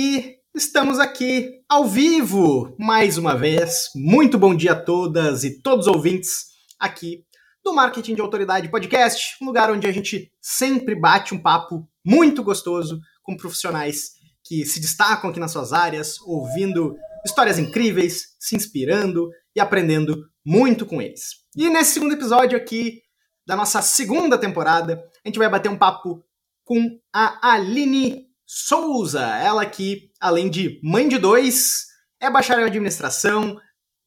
[0.00, 3.90] E estamos aqui ao vivo mais uma vez.
[3.96, 6.44] Muito bom dia a todas e todos os ouvintes
[6.78, 7.24] aqui
[7.64, 12.44] do Marketing de Autoridade Podcast, um lugar onde a gente sempre bate um papo muito
[12.44, 14.12] gostoso com profissionais
[14.44, 16.94] que se destacam aqui nas suas áreas, ouvindo
[17.26, 21.24] histórias incríveis, se inspirando e aprendendo muito com eles.
[21.56, 23.02] E nesse segundo episódio aqui
[23.44, 26.22] da nossa segunda temporada, a gente vai bater um papo
[26.64, 31.84] com a Aline Souza, ela que, além de mãe de dois,
[32.18, 33.60] é bacharel em administração,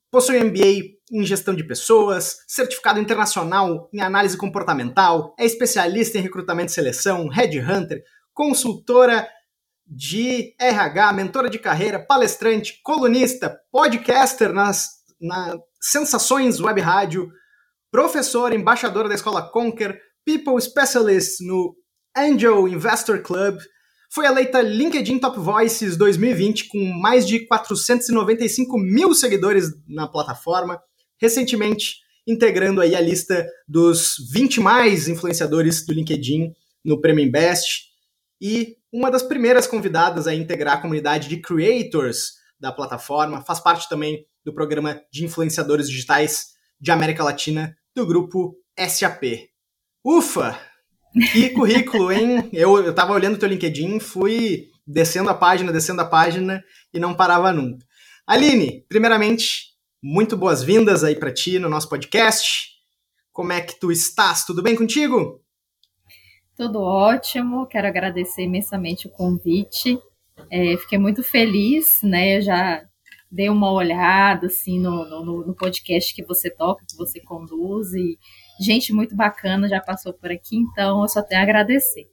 [0.10, 6.72] possui MBA em gestão de pessoas, certificado internacional em análise comportamental, é especialista em recrutamento
[6.72, 8.02] e seleção, headhunter,
[8.34, 9.30] consultora
[9.86, 17.30] de RH, mentora de carreira, palestrante, colunista, podcaster nas na Sensações Web Rádio,
[17.92, 21.76] professora, embaixadora da Escola Conquer, People Specialist no
[22.18, 23.60] Angel Investor Club,
[24.14, 30.82] foi eleita LinkedIn Top Voices 2020 com mais de 495 mil seguidores na plataforma,
[31.20, 31.96] recentemente
[32.28, 36.52] integrando aí a lista dos 20 mais influenciadores do LinkedIn
[36.84, 37.86] no Prêmio Invest
[38.42, 43.88] e uma das primeiras convidadas a integrar a comunidade de creators da plataforma, faz parte
[43.88, 46.48] também do programa de influenciadores digitais
[46.80, 49.50] de América Latina do grupo SAP.
[50.04, 50.71] Ufa!
[51.14, 52.50] Que currículo, hein?
[52.54, 57.00] Eu, eu tava olhando o teu LinkedIn, fui descendo a página, descendo a página e
[57.00, 57.86] não parava nunca.
[58.26, 62.70] Aline, primeiramente, muito boas-vindas aí para ti no nosso podcast.
[63.34, 64.46] Como é que tu estás?
[64.46, 65.42] Tudo bem contigo?
[66.56, 70.00] Tudo ótimo, quero agradecer imensamente o convite.
[70.50, 72.38] É, fiquei muito feliz, né?
[72.38, 72.84] Eu já
[73.32, 78.18] dei uma olhada assim no, no, no podcast que você toca, que você conduz e
[78.62, 82.08] gente muito bacana já passou por aqui, então eu só tenho a agradecer.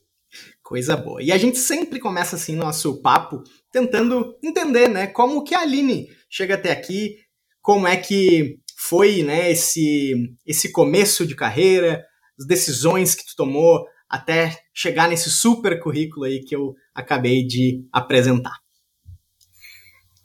[0.63, 1.23] Coisa boa.
[1.23, 6.09] E a gente sempre começa assim nosso papo tentando entender, né, como que a Aline
[6.29, 7.17] chega até aqui,
[7.61, 10.13] como é que foi, né, esse
[10.47, 12.05] esse começo de carreira,
[12.39, 17.85] as decisões que tu tomou até chegar nesse super currículo aí que eu acabei de
[17.93, 18.57] apresentar.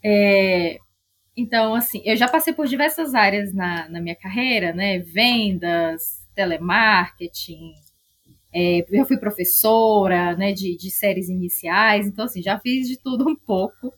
[0.06, 0.78] É,
[1.36, 5.00] então, assim, eu já passei por diversas áreas na, na minha carreira, né?
[5.00, 7.74] Vendas, telemarketing,
[8.54, 13.28] é, eu fui professora, né, de, de séries iniciais, então, assim, já fiz de tudo
[13.28, 13.92] um pouco.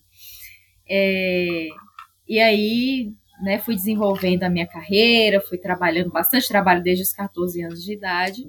[0.89, 1.67] É,
[2.27, 3.13] e aí,
[3.43, 7.93] né, fui desenvolvendo a minha carreira, fui trabalhando bastante trabalho desde os 14 anos de
[7.93, 8.47] idade.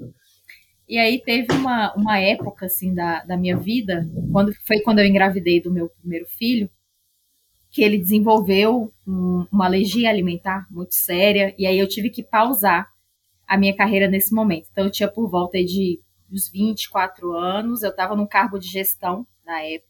[0.89, 5.07] E aí teve uma, uma época, assim, da, da minha vida, quando foi quando eu
[5.07, 6.71] engravidei do meu primeiro filho,
[7.71, 12.89] que ele desenvolveu um, uma alergia alimentar muito séria, e aí eu tive que pausar
[13.47, 14.69] a minha carreira nesse momento.
[14.71, 19.27] Então, eu tinha por volta de uns 24 anos, eu estava num cargo de gestão
[19.45, 19.87] na época.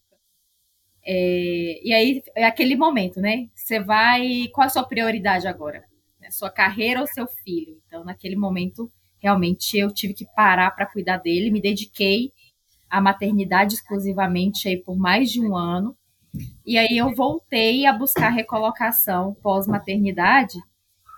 [1.04, 3.48] É, e aí, é aquele momento, né?
[3.54, 4.48] Você vai.
[4.52, 5.84] Qual a sua prioridade agora?
[6.20, 7.80] É sua carreira ou seu filho?
[7.86, 8.90] Então, naquele momento,
[9.20, 12.32] realmente eu tive que parar para cuidar dele, me dediquei
[12.90, 15.96] à maternidade exclusivamente aí por mais de um ano.
[16.64, 20.58] E aí eu voltei a buscar recolocação pós-maternidade.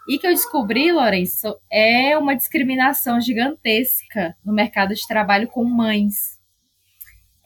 [0.08, 6.38] E que eu descobri, Lourenço, é uma discriminação gigantesca no mercado de trabalho com mães.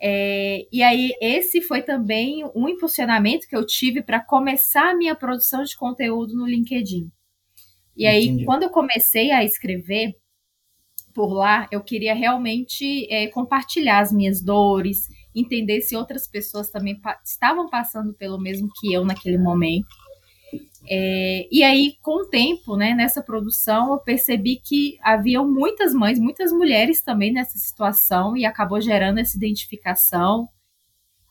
[0.01, 5.15] É, e aí, esse foi também um impulsionamento que eu tive para começar a minha
[5.15, 7.11] produção de conteúdo no LinkedIn.
[7.97, 8.45] E aí, Entendi.
[8.45, 10.17] quando eu comecei a escrever
[11.13, 16.99] por lá, eu queria realmente é, compartilhar as minhas dores, entender se outras pessoas também
[16.99, 20.02] pa estavam passando pelo mesmo que eu naquele momento.
[20.89, 26.19] É, e aí, com o tempo, né, nessa produção, eu percebi que haviam muitas mães,
[26.19, 30.49] muitas mulheres também nessa situação e acabou gerando essa identificação.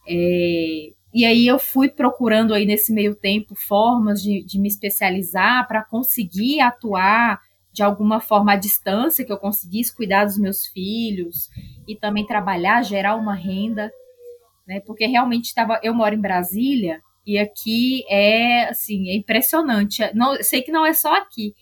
[0.08, 5.68] É, e aí eu fui procurando aí nesse meio tempo formas de, de me especializar
[5.68, 7.40] para conseguir atuar
[7.74, 11.50] de alguma forma à distância, que eu conseguisse cuidar dos meus filhos
[11.88, 13.92] e também trabalhar, gerar uma renda,
[14.68, 14.82] né?
[14.82, 20.02] Porque realmente estava, eu moro em Brasília e aqui é assim, é impressionante.
[20.14, 21.54] Não, sei que não é só aqui,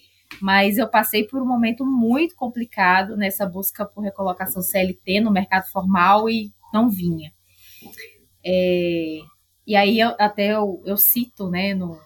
[0.41, 5.65] mas eu passei por um momento muito complicado nessa busca por recolocação CLT no mercado
[5.71, 7.31] formal e não vinha.
[8.45, 9.19] É,
[9.65, 11.99] e aí eu, até eu, eu cito, né, no,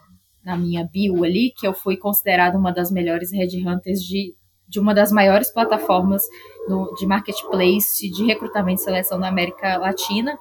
[0.43, 4.35] na minha bio ali, que eu fui considerada uma das melhores headhunters de,
[4.67, 6.23] de uma das maiores plataformas
[6.67, 10.37] no, de marketplace de recrutamento e seleção da América Latina.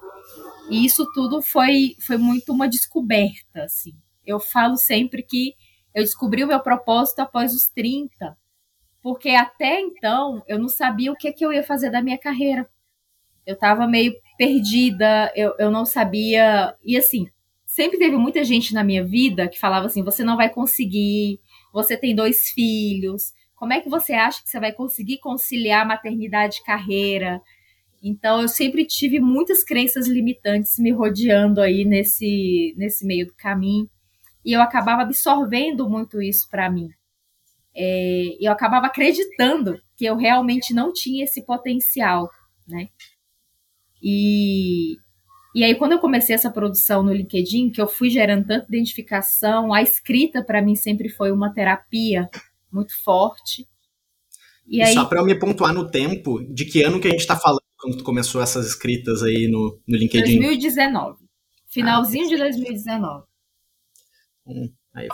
[0.70, 3.94] E isso tudo foi, foi muito uma descoberta, assim.
[4.24, 5.54] Eu falo sempre que
[5.94, 8.36] eu descobri o meu propósito após os 30,
[9.02, 12.68] porque até então eu não sabia o que, que eu ia fazer da minha carreira.
[13.44, 16.74] Eu estava meio perdida, eu, eu não sabia.
[16.84, 17.28] E assim,
[17.66, 21.40] sempre teve muita gente na minha vida que falava assim: você não vai conseguir,
[21.72, 23.32] você tem dois filhos,
[23.62, 27.40] como é que você acha que você vai conseguir conciliar maternidade e carreira?
[28.02, 33.88] Então, eu sempre tive muitas crenças limitantes me rodeando aí nesse, nesse meio do caminho.
[34.44, 36.88] E eu acabava absorvendo muito isso para mim.
[37.74, 42.28] É, eu acabava acreditando que eu realmente não tinha esse potencial,
[42.66, 42.88] né?
[44.02, 44.96] E,
[45.54, 49.72] e aí, quando eu comecei essa produção no LinkedIn, que eu fui gerando tanta identificação,
[49.72, 52.28] a escrita para mim sempre foi uma terapia
[52.70, 53.68] muito forte.
[54.66, 54.92] E, e aí...
[54.92, 57.61] só para eu me pontuar no tempo, de que ano que a gente está falando
[57.82, 60.38] quando tu começou essas escritas aí no, no LinkedIn?
[60.38, 61.18] 2019.
[61.68, 63.24] Finalzinho ah, de 2019.
[64.46, 65.08] Hum, aí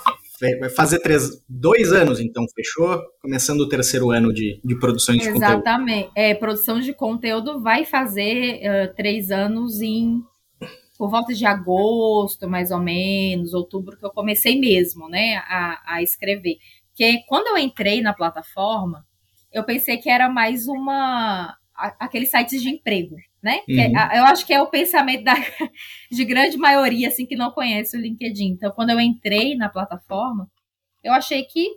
[0.61, 3.00] vai fazer três, dois anos, então, fechou?
[3.23, 5.41] Começando o terceiro ano de, de produção de Exatamente.
[5.41, 5.62] conteúdo.
[5.62, 6.11] Exatamente.
[6.15, 10.23] É, produção de conteúdo vai fazer uh, três anos em
[10.99, 16.03] por volta de agosto, mais ou menos, outubro, que eu comecei mesmo, né, a, a
[16.03, 16.56] escrever.
[16.88, 19.06] Porque quando eu entrei na plataforma,
[19.53, 21.56] eu pensei que era mais uma
[21.99, 23.61] aqueles sites de emprego, né?
[23.69, 23.99] É, uhum.
[23.99, 25.35] É, eu acho que é o pensamento da,
[26.11, 28.49] de grande maioria assim que não conhece o LinkedIn.
[28.49, 30.51] Então, quando eu entrei na plataforma,
[31.03, 31.77] eu achei que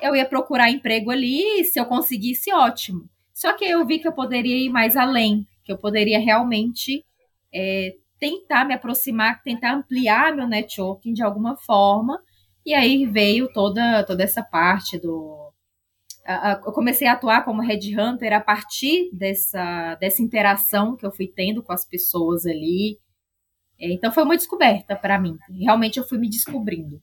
[0.00, 3.08] eu ia procurar emprego ali, se eu conseguisse, ótimo.
[3.32, 7.04] Só que eu vi que eu poderia ir mais além, que eu poderia realmente
[7.52, 12.20] é, tentar me aproximar, tentar ampliar meu networking de alguma forma.
[12.64, 15.45] E aí veio toda, toda essa parte do
[16.64, 21.62] eu comecei a atuar como headhunter a partir dessa, dessa interação que eu fui tendo
[21.62, 22.98] com as pessoas ali.
[23.78, 25.36] É, então foi uma descoberta para mim.
[25.60, 27.00] Realmente eu fui me descobrindo.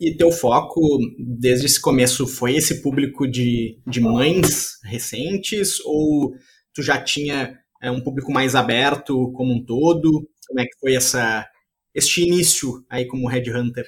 [0.00, 0.80] E teu foco,
[1.18, 5.80] desde esse começo, foi esse público de, de mães recentes?
[5.84, 6.32] Ou
[6.72, 10.28] tu já tinha é, um público mais aberto como um todo?
[10.46, 11.46] Como é que foi essa,
[11.94, 13.86] este início aí como headhunter?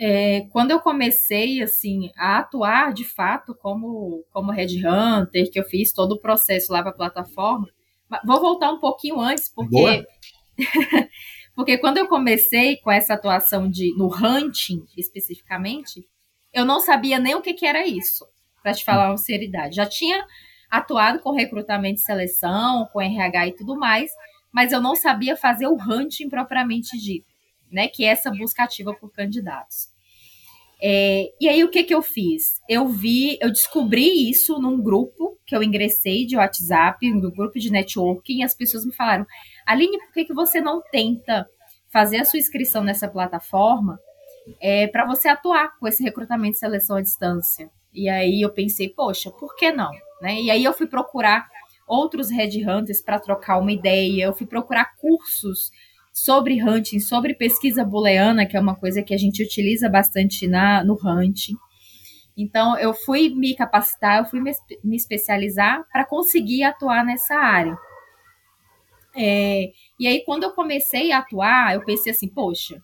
[0.00, 5.92] É, quando eu comecei assim a atuar de fato como como headhunter, que eu fiz
[5.92, 7.66] todo o processo lá para a plataforma,
[8.24, 10.06] vou voltar um pouquinho antes porque
[11.52, 16.06] porque quando eu comecei com essa atuação de no hunting especificamente,
[16.52, 18.24] eu não sabia nem o que, que era isso,
[18.62, 19.74] para te falar uma seriedade.
[19.74, 20.24] Já tinha
[20.70, 24.12] atuado com recrutamento e seleção, com RH e tudo mais,
[24.52, 27.37] mas eu não sabia fazer o hunting propriamente dito
[27.70, 29.88] né, que é essa busca ativa por candidatos.
[30.80, 32.60] É, e aí o que que eu fiz?
[32.68, 37.70] Eu vi, eu descobri isso num grupo que eu ingressei de WhatsApp, no grupo de
[37.70, 39.26] networking, e as pessoas me falaram,
[39.66, 41.48] Aline, por que, que você não tenta
[41.90, 43.98] fazer a sua inscrição nessa plataforma
[44.60, 47.68] é, para você atuar com esse recrutamento e seleção à distância?
[47.92, 49.90] E aí eu pensei, poxa, por que não?
[50.20, 50.40] Né?
[50.42, 51.48] E aí eu fui procurar
[51.86, 55.70] outros headhunters para trocar uma ideia, eu fui procurar cursos
[56.24, 60.82] sobre hunting, sobre pesquisa booleana, que é uma coisa que a gente utiliza bastante na,
[60.82, 61.56] no hunting.
[62.36, 67.76] Então, eu fui me capacitar, eu fui me, me especializar para conseguir atuar nessa área.
[69.16, 72.80] É, e aí, quando eu comecei a atuar, eu pensei assim, poxa,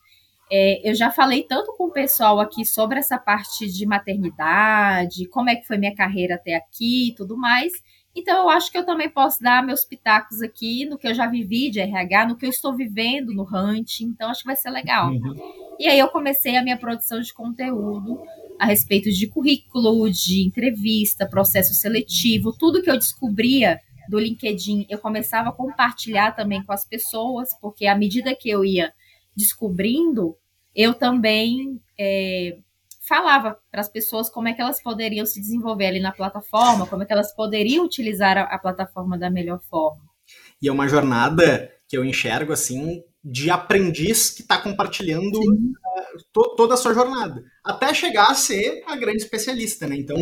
[0.50, 5.50] é, eu já falei tanto com o pessoal aqui sobre essa parte de maternidade, como
[5.50, 7.72] é que foi minha carreira até aqui e tudo mais,
[8.14, 11.26] então, eu acho que eu também posso dar meus pitacos aqui no que eu já
[11.26, 14.00] vivi de RH, no que eu estou vivendo no Hunt.
[14.00, 15.10] Então, acho que vai ser legal.
[15.10, 15.74] Uhum.
[15.78, 18.22] E aí, eu comecei a minha produção de conteúdo
[18.58, 24.98] a respeito de currículo, de entrevista, processo seletivo, tudo que eu descobria do LinkedIn, eu
[24.98, 28.92] começava a compartilhar também com as pessoas, porque à medida que eu ia
[29.36, 30.36] descobrindo,
[30.74, 32.58] eu também é,
[33.06, 37.02] falava para as pessoas como é que elas poderiam se desenvolver ali na plataforma, como
[37.02, 40.02] é que elas poderiam utilizar a, a plataforma da melhor forma.
[40.60, 46.54] E é uma jornada que eu enxergo assim de aprendiz que está compartilhando uh, to,
[46.56, 49.96] toda a sua jornada, até chegar a ser a grande especialista, né?
[49.96, 50.18] Então,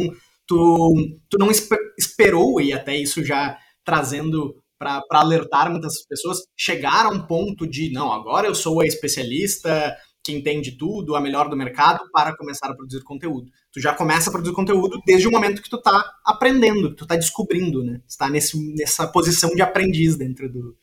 [0.46, 0.94] tu,
[1.28, 7.08] tu não esper, esperou, e até isso já trazendo para alertar muitas pessoas, chegar a
[7.08, 11.56] um ponto de, não, agora eu sou a especialista, que entende tudo, a melhor do
[11.56, 13.50] mercado, para começar a produzir conteúdo.
[13.72, 17.04] Tu já começa a produzir conteúdo desde o momento que tu está aprendendo, que tu
[17.04, 18.00] está descobrindo, né?
[18.06, 20.76] Está nesse, nessa posição de aprendiz dentro do.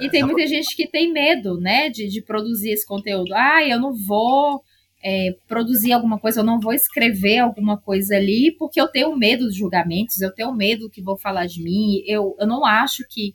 [0.00, 3.32] E tem muita gente que tem medo, né, de, de produzir esse conteúdo.
[3.32, 4.60] Ah, eu não vou
[5.02, 9.44] é, produzir alguma coisa, eu não vou escrever alguma coisa ali, porque eu tenho medo
[9.44, 13.34] dos julgamentos, eu tenho medo que vão falar de mim, eu, eu não acho que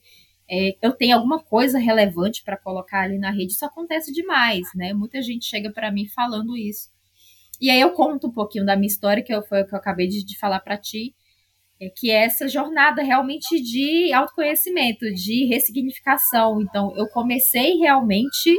[0.51, 4.93] é, eu tenho alguma coisa relevante para colocar ali na rede, isso acontece demais, né?
[4.93, 6.89] Muita gente chega para mim falando isso.
[7.61, 10.07] E aí eu conto um pouquinho da minha história, que foi o que eu acabei
[10.07, 11.15] de, de falar para ti.
[11.79, 16.61] é que é essa jornada realmente de autoconhecimento, de ressignificação.
[16.61, 18.53] Então, eu comecei realmente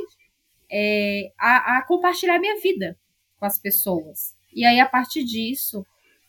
[0.70, 2.96] é, a, a, compartilhar minha vida
[3.38, 4.34] com as pessoas.
[4.54, 5.84] E aí, a partir disso,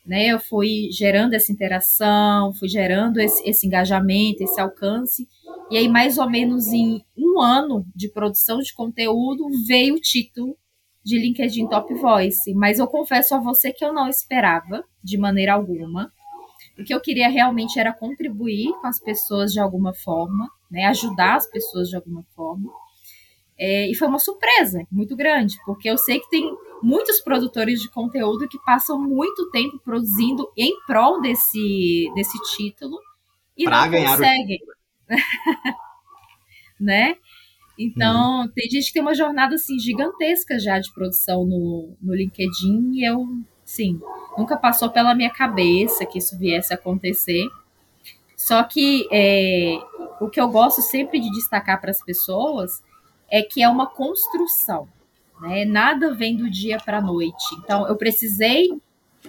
[0.05, 5.27] né, eu fui gerando essa interação, fui gerando esse, esse engajamento, esse alcance.
[5.71, 10.57] E aí, mais ou menos em um ano de produção de conteúdo, veio o título
[11.03, 12.53] de LinkedIn Top Voice.
[12.53, 16.11] Mas eu confesso a você que eu não esperava, de maneira alguma.
[16.77, 21.35] O que eu queria realmente era contribuir com as pessoas de alguma forma, né, ajudar
[21.35, 22.71] as pessoas de alguma forma.
[23.57, 26.49] É, e foi uma surpresa muito grande, porque eu sei que tem
[26.83, 32.99] muitos produtores de conteúdo que passam muito tempo produzindo em prol desse, desse título
[33.57, 34.59] e pra não conseguem.
[35.09, 35.13] O...
[36.83, 37.15] né?
[37.79, 38.51] Então, hum.
[38.53, 43.03] tem gente que tem uma jornada assim gigantesca já de produção no, no LinkedIn e
[43.03, 43.25] eu
[43.65, 43.99] Sim,
[44.37, 47.47] nunca passou pela minha cabeça que isso viesse a acontecer.
[48.35, 49.79] Só que é,
[50.19, 52.83] o que eu gosto sempre de destacar para as pessoas
[53.31, 54.87] é que é uma construção,
[55.43, 55.65] né?
[55.65, 57.43] Nada vem do dia para a noite.
[57.59, 58.69] Então, eu precisei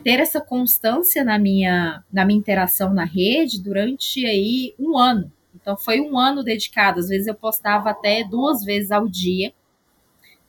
[0.05, 5.31] ter essa constância na minha, na minha interação na rede durante aí um ano.
[5.55, 7.01] Então, foi um ano dedicado.
[7.01, 9.53] Às vezes eu postava até duas vezes ao dia.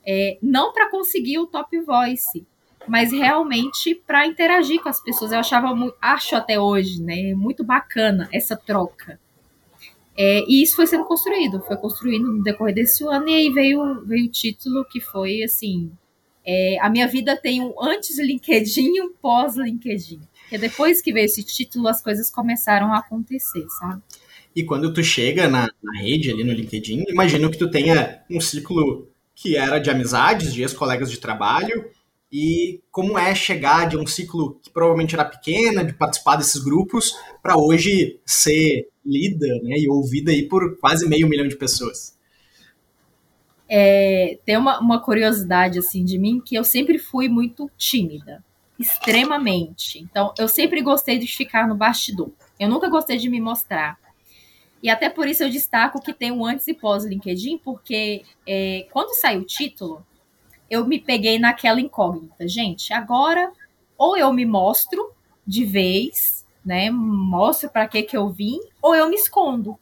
[0.06, 2.46] É, não para conseguir o top voice,
[2.86, 5.32] mas realmente para interagir com as pessoas.
[5.32, 9.18] Eu achava, acho até hoje, né, muito bacana essa troca.
[10.16, 14.02] É, e isso foi sendo construído, foi construído no decorrer desse ano, e aí veio,
[14.06, 15.90] veio o título que foi assim:
[16.44, 20.20] é, A minha vida tem um antes LinkedIn e um pós-LinkedIn.
[20.42, 24.00] Porque depois que veio esse título, as coisas começaram a acontecer, sabe?
[24.54, 28.40] E quando tu chega na, na rede ali no LinkedIn, imagino que tu tenha um
[28.40, 31.90] ciclo que era de amizades, de ex-colegas de trabalho,
[32.38, 37.18] e como é chegar de um ciclo que provavelmente era pequena, de participar desses grupos,
[37.42, 42.14] para hoje ser lida né, e ouvida aí por quase meio milhão de pessoas.
[43.66, 48.44] É, tem uma, uma curiosidade assim de mim que eu sempre fui muito tímida,
[48.78, 49.98] extremamente.
[49.98, 52.30] Então, eu sempre gostei de ficar no bastidor.
[52.60, 53.98] Eu nunca gostei de me mostrar.
[54.82, 58.86] E até por isso eu destaco que tem um antes e pós LinkedIn, porque é,
[58.92, 60.04] quando sai o título,
[60.70, 62.46] eu me peguei naquela incógnita.
[62.46, 63.52] Gente, agora
[63.96, 65.12] ou eu me mostro
[65.46, 66.90] de vez, né?
[66.90, 69.78] Mostro para que que eu vim, ou eu me escondo.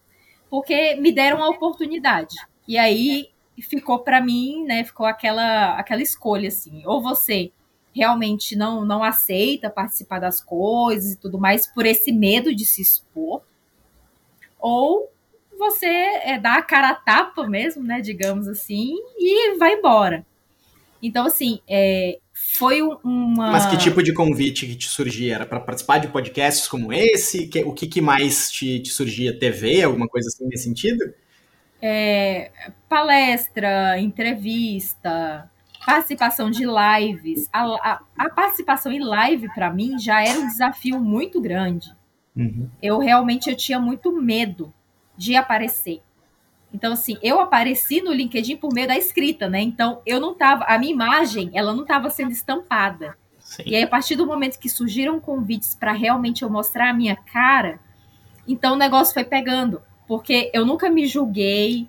[0.50, 2.36] Porque me deram a oportunidade.
[2.68, 3.30] E aí
[3.62, 7.52] ficou para mim, né, ficou aquela aquela escolha assim, ou você
[7.94, 12.82] realmente não não aceita participar das coisas e tudo mais por esse medo de se
[12.82, 13.42] expor,
[14.58, 15.08] ou
[15.56, 20.26] você é, dá a cara a tapa mesmo, né, digamos assim, e vai embora.
[21.06, 22.18] Então, assim, é,
[22.58, 23.52] foi uma.
[23.52, 25.34] Mas que tipo de convite que te surgia?
[25.34, 27.50] Era para participar de podcasts como esse?
[27.66, 29.38] O que, que mais te, te, surgia?
[29.38, 29.82] TV?
[29.82, 31.12] Alguma coisa assim nesse sentido?
[31.82, 32.50] É,
[32.88, 35.50] palestra, entrevista,
[35.84, 37.50] participação de lives.
[37.52, 41.94] A, a, a participação em live, para mim, já era um desafio muito grande.
[42.34, 42.70] Uhum.
[42.82, 44.72] Eu realmente eu tinha muito medo
[45.18, 46.00] de aparecer.
[46.74, 49.60] Então, assim, eu apareci no LinkedIn por meio da escrita, né?
[49.60, 50.64] Então, eu não tava.
[50.64, 53.16] A minha imagem, ela não estava sendo estampada.
[53.38, 53.62] Sim.
[53.64, 57.14] E aí, a partir do momento que surgiram convites para realmente eu mostrar a minha
[57.14, 57.78] cara,
[58.48, 59.80] então o negócio foi pegando.
[60.04, 61.88] Porque eu nunca me julguei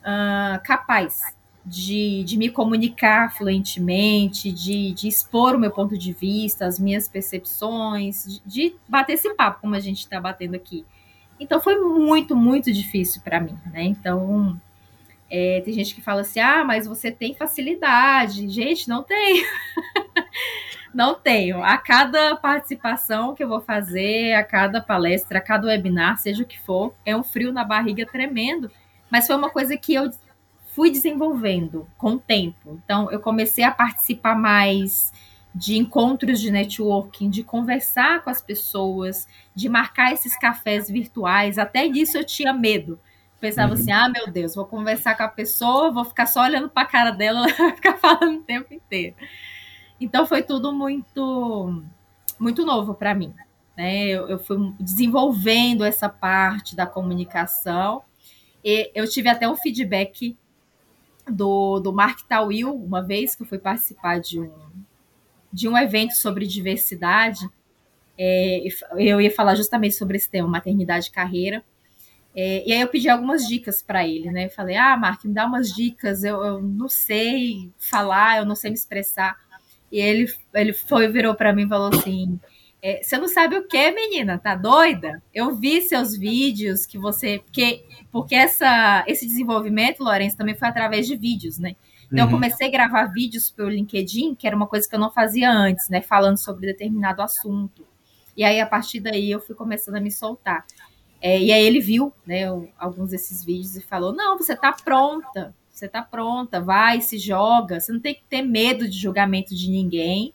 [0.00, 1.34] uh, capaz
[1.66, 7.08] de, de me comunicar fluentemente, de, de expor o meu ponto de vista, as minhas
[7.08, 10.86] percepções, de, de bater esse papo, como a gente está batendo aqui.
[11.38, 13.82] Então foi muito, muito difícil para mim, né?
[13.82, 14.58] Então
[15.30, 18.48] é, tem gente que fala assim: ah, mas você tem facilidade.
[18.48, 19.44] Gente, não tenho.
[20.94, 21.62] não tenho.
[21.62, 26.46] A cada participação que eu vou fazer, a cada palestra, a cada webinar, seja o
[26.46, 28.70] que for, é um frio na barriga tremendo.
[29.10, 30.10] Mas foi uma coisa que eu
[30.74, 32.80] fui desenvolvendo com o tempo.
[32.84, 35.12] Então, eu comecei a participar mais
[35.54, 41.58] de encontros de networking, de conversar com as pessoas, de marcar esses cafés virtuais.
[41.58, 42.98] Até disso eu tinha medo.
[43.40, 43.80] Pensava uhum.
[43.80, 46.90] assim: ah, meu Deus, vou conversar com a pessoa, vou ficar só olhando para a
[46.90, 49.14] cara dela, ela vai ficar falando o tempo inteiro.
[50.00, 51.82] Então foi tudo muito,
[52.38, 53.32] muito novo para mim.
[53.76, 54.06] Né?
[54.06, 58.02] Eu, eu fui desenvolvendo essa parte da comunicação.
[58.64, 60.36] E eu tive até um feedback
[61.28, 64.52] do, do Mark Tawil, uma vez que eu fui participar de um,
[65.54, 67.48] de um evento sobre diversidade.
[68.18, 68.64] É,
[68.98, 71.64] eu ia falar justamente sobre esse tema, maternidade e carreira.
[72.34, 74.48] É, e aí eu pedi algumas dicas para ele, né?
[74.48, 78.70] falei, ah, Mark, me dá umas dicas, eu, eu, não sei falar, eu não sei
[78.70, 79.38] me expressar.
[79.92, 82.40] E ele, ele foi, virou para mim e falou assim:
[82.82, 84.38] é, você não sabe o que, menina?
[84.38, 85.22] Tá doida?
[85.32, 87.38] Eu vi seus vídeos que você.
[87.38, 91.76] Porque, porque essa, esse desenvolvimento, Lourenço, também foi através de vídeos, né?
[92.06, 92.30] Então, uhum.
[92.30, 95.50] eu comecei a gravar vídeos pelo LinkedIn, que era uma coisa que eu não fazia
[95.50, 96.00] antes, né?
[96.00, 97.86] Falando sobre determinado assunto.
[98.36, 100.64] E aí, a partir daí, eu fui começando a me soltar.
[101.20, 102.44] É, e aí, ele viu, né,
[102.78, 105.54] alguns desses vídeos e falou: Não, você tá pronta.
[105.70, 107.80] Você tá pronta, vai, se joga.
[107.80, 110.32] Você não tem que ter medo de julgamento de ninguém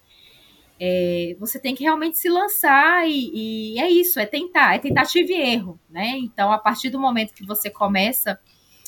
[0.79, 5.29] é, você tem que realmente se lançar e, e, é isso, é tentar, é tentativa
[5.29, 6.17] e erro, né?
[6.17, 8.39] Então, a partir do momento que você começa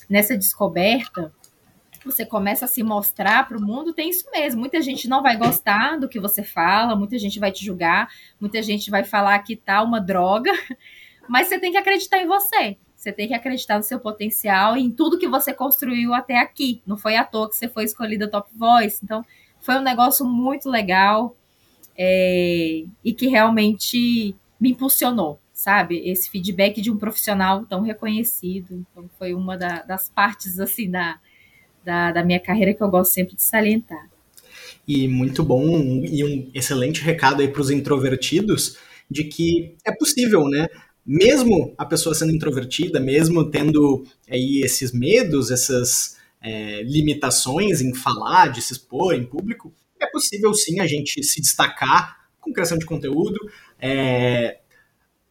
[0.09, 1.33] nessa descoberta,
[2.05, 4.59] você começa a se mostrar para o mundo, tem isso mesmo.
[4.59, 8.61] Muita gente não vai gostar do que você fala, muita gente vai te julgar, muita
[8.61, 10.51] gente vai falar que tá uma droga,
[11.29, 12.77] mas você tem que acreditar em você.
[12.95, 16.83] Você tem que acreditar no seu potencial e em tudo que você construiu até aqui.
[16.85, 18.99] Não foi à toa que você foi escolhida top voice.
[19.03, 19.25] Então,
[19.59, 21.35] foi um negócio muito legal
[21.97, 25.97] é, e que realmente me impulsionou, sabe?
[26.07, 28.85] Esse feedback de um profissional tão reconhecido.
[28.91, 31.19] Então, foi uma da, das partes, assim, da,
[31.83, 34.09] da, da minha carreira que eu gosto sempre de salientar.
[34.87, 38.77] E muito bom, e um excelente recado aí para os introvertidos,
[39.09, 40.67] de que é possível, né?
[41.05, 48.47] Mesmo a pessoa sendo introvertida, mesmo tendo aí esses medos, essas é, limitações em falar,
[48.47, 52.85] de se expor em público, é possível sim a gente se destacar com criação de
[52.85, 53.37] conteúdo.
[53.79, 54.59] É,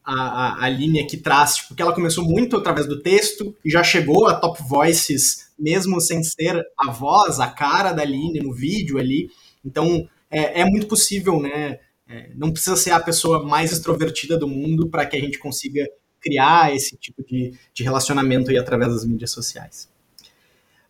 [0.04, 3.71] a, a, a linha que traz, tipo, que ela começou muito através do texto e
[3.71, 8.52] já chegou a top voices, mesmo sem ser a voz, a cara da Aline no
[8.52, 9.31] vídeo ali.
[9.64, 11.79] Então, é, é muito possível, né?
[12.09, 15.87] É, não precisa ser a pessoa mais extrovertida do mundo para que a gente consiga
[16.21, 19.88] criar esse tipo de, de relacionamento aí através das mídias sociais.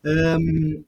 [0.04, 0.82] Um,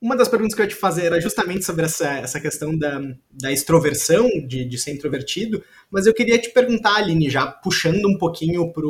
[0.00, 3.00] uma das perguntas que eu ia te fazer era justamente sobre essa, essa questão da,
[3.30, 8.18] da extroversão, de, de ser introvertido, mas eu queria te perguntar, Aline, já puxando um
[8.18, 8.84] pouquinho para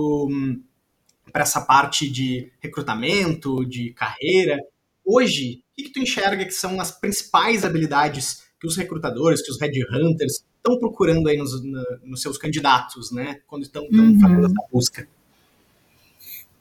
[1.34, 4.58] essa parte de recrutamento, de carreira.
[5.04, 9.50] Hoje, o que, que tu enxerga que são as principais habilidades que os recrutadores, que
[9.50, 11.60] os headhunters estão procurando aí nos,
[12.04, 13.40] nos seus candidatos, né?
[13.46, 14.20] Quando estão, uhum.
[14.20, 15.08] fazendo essa busca?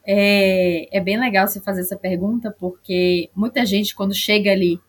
[0.04, 4.80] É, é bem legal você fazer essa pergunta, porque muita gente, quando chega ali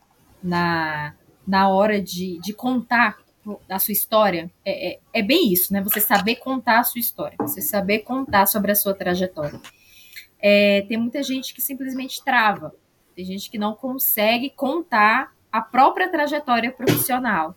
[0.42, 1.14] na,
[1.46, 3.18] na hora de, de contar
[3.68, 5.82] a sua história, é, é, é, bem isso, né?
[5.82, 9.60] Você saber contar a sua história, você saber contar sobre a sua trajetória.
[10.40, 12.74] É, tem muita gente que simplesmente trava,
[13.14, 17.56] tem gente que não consegue contar a própria trajetória profissional.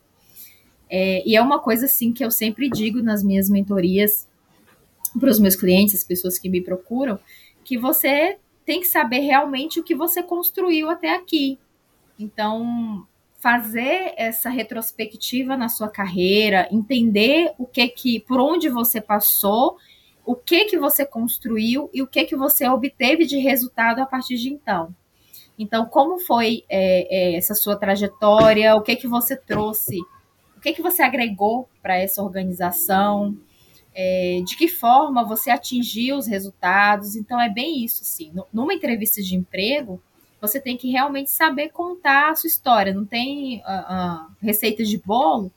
[0.89, 4.28] É, e é uma coisa assim que eu sempre digo nas minhas mentorias
[5.19, 7.19] para os meus clientes, as pessoas que me procuram,
[7.63, 11.58] que você tem que saber realmente o que você construiu até aqui.
[12.19, 13.08] Então,
[13.45, 19.77] fazer essa retrospectiva na sua carreira, entender o que que, por onde você passou,
[20.25, 24.38] o que que você construiu e o que que você obteve de resultado a partir
[24.38, 24.95] de então.
[25.60, 28.75] Então, como foi é, é, essa sua trajetória?
[28.75, 29.99] O que que você trouxe?
[30.58, 33.38] O que que você agregou para essa organização?
[33.95, 37.15] é, de que forma você atingiu os resultados.
[37.15, 38.34] Então, é bem isso, sim.
[38.51, 40.01] Numa entrevista de emprego,
[40.47, 42.93] você tem que realmente saber contar a sua história.
[42.93, 45.51] Não tem uh, uh, receita de bolo,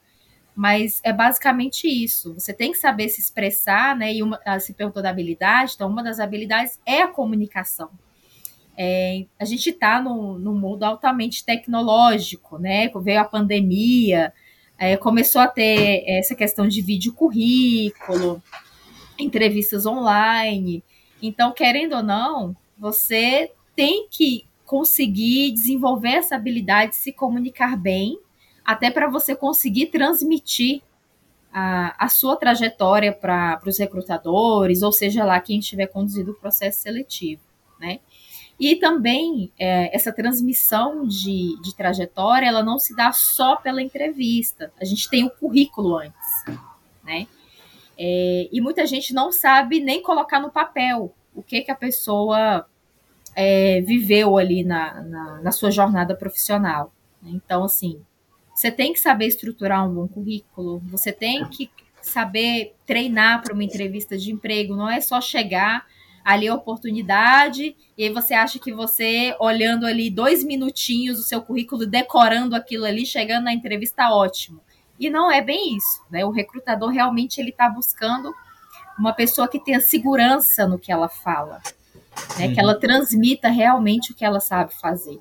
[0.54, 2.34] mas é basicamente isso.
[2.34, 4.12] Você tem que saber se expressar, né?
[4.12, 7.90] E uma, se perguntou da habilidade, então uma das habilidades é a comunicação.
[8.76, 12.90] É, a gente está num, num mundo altamente tecnológico, né?
[13.02, 14.32] Veio a pandemia,
[14.78, 18.42] é, começou a ter essa questão de vídeo currículo,
[19.18, 20.82] entrevistas online.
[21.22, 28.20] Então, querendo ou não, você tem que conseguir desenvolver essa habilidade de se comunicar bem,
[28.62, 30.82] até para você conseguir transmitir
[31.50, 36.80] a, a sua trajetória para os recrutadores, ou seja lá quem estiver conduzindo o processo
[36.80, 37.40] seletivo,
[37.80, 38.00] né?
[38.60, 44.70] E também é, essa transmissão de, de trajetória, ela não se dá só pela entrevista.
[44.78, 46.44] A gente tem o currículo antes,
[47.02, 47.26] né?
[47.96, 52.68] É, e muita gente não sabe nem colocar no papel o que, que a pessoa
[53.34, 56.92] é, viveu ali na, na, na, sua jornada profissional.
[57.22, 58.00] Então, assim,
[58.54, 63.64] você tem que saber estruturar um bom currículo, você tem que saber treinar para uma
[63.64, 65.86] entrevista de emprego, não é só chegar
[66.24, 71.40] ali a oportunidade, e aí você acha que você, olhando ali dois minutinhos o seu
[71.40, 74.60] currículo, decorando aquilo ali, chegando na entrevista, ótimo.
[75.00, 76.24] E não é bem isso, né?
[76.24, 78.34] O recrutador realmente ele está buscando
[78.98, 81.62] uma pessoa que tenha segurança no que ela fala,
[82.38, 82.46] né?
[82.46, 82.54] Uhum.
[82.54, 85.18] Que ela transmita realmente o que ela sabe fazer.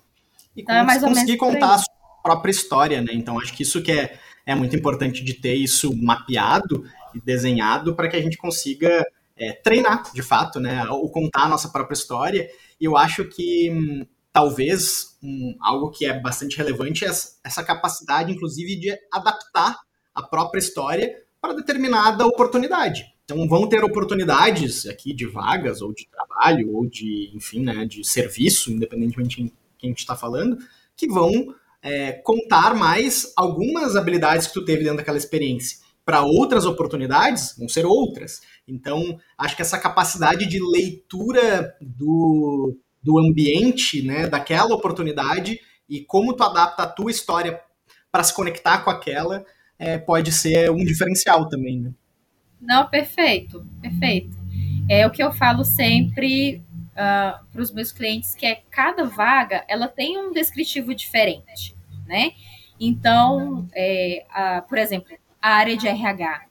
[0.56, 3.12] E então, é mais conseguir contar a sua própria história, né?
[3.14, 7.94] Então acho que isso que é é muito importante de ter isso mapeado e desenhado
[7.94, 9.06] para que a gente consiga
[9.36, 12.50] é, treinar, de fato, né, ou contar a nossa própria história.
[12.80, 18.32] E eu acho que hum, talvez um, algo que é bastante relevante é essa capacidade,
[18.32, 19.78] inclusive, de adaptar
[20.16, 23.06] a própria história para determinada oportunidade.
[23.30, 28.02] Então vão ter oportunidades aqui de vagas ou de trabalho ou de, enfim, né, de
[28.02, 30.58] serviço, independentemente de quem a gente está falando,
[30.96, 35.80] que vão é, contar mais algumas habilidades que tu teve dentro daquela experiência.
[36.06, 38.40] Para outras oportunidades, vão ser outras.
[38.66, 45.60] Então, acho que essa capacidade de leitura do, do ambiente, né, daquela oportunidade
[45.90, 47.60] e como tu adapta a tua história
[48.10, 49.46] para se conectar com aquela,
[49.78, 51.82] é, pode ser um diferencial também.
[51.82, 51.92] Né?
[52.60, 54.36] Não, perfeito, perfeito.
[54.89, 56.63] É o que eu falo sempre uh,
[56.96, 62.32] ah, para os meus clientes, que é cada vaga ela tem um descritivo diferente, né?
[62.80, 66.46] Então, é, a, por exemplo, a área de RH,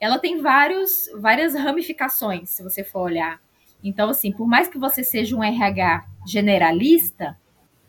[0.00, 3.40] ela tem vários, várias ramificações, se você for olhar.
[3.82, 7.36] Então, assim, por mais que você seja um RH generalista,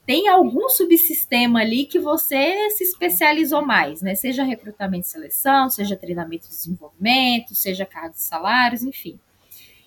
[0.09, 4.15] tem algum subsistema ali que você se especializou mais, né?
[4.15, 9.19] Seja recrutamento e seleção, seja treinamento e desenvolvimento, seja cargos e salários, enfim.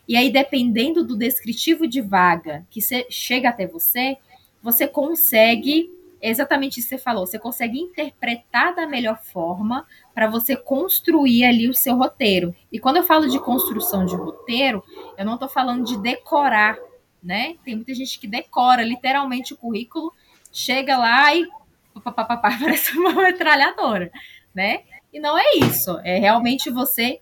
[0.07, 2.79] E aí, dependendo do descritivo de vaga que
[3.11, 4.17] chega até você,
[4.63, 10.55] você consegue, exatamente isso que você falou, você consegue interpretar da melhor forma para você
[10.55, 12.55] construir ali o seu roteiro.
[12.71, 14.85] E quando eu falo de construção de roteiro,
[15.19, 16.79] eu não estou falando de decorar,
[17.23, 17.57] né?
[17.65, 20.13] Tem muita gente que decora literalmente o currículo,
[20.51, 21.49] chega lá e
[22.43, 24.11] parece uma metralhadora,
[24.55, 24.83] né?
[25.13, 27.21] E não é isso, é realmente você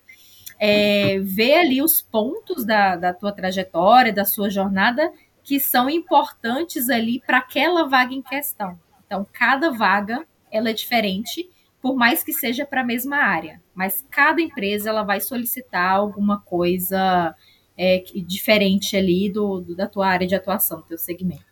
[0.58, 5.10] é, ver ali os pontos da, da tua trajetória, da sua jornada,
[5.42, 8.78] que são importantes ali para aquela vaga em questão.
[9.06, 14.06] Então, cada vaga ela é diferente, por mais que seja para a mesma área, mas
[14.10, 17.34] cada empresa ela vai solicitar alguma coisa
[17.80, 21.48] é, diferente ali do, do, da tua área de atuação, do teu segmento.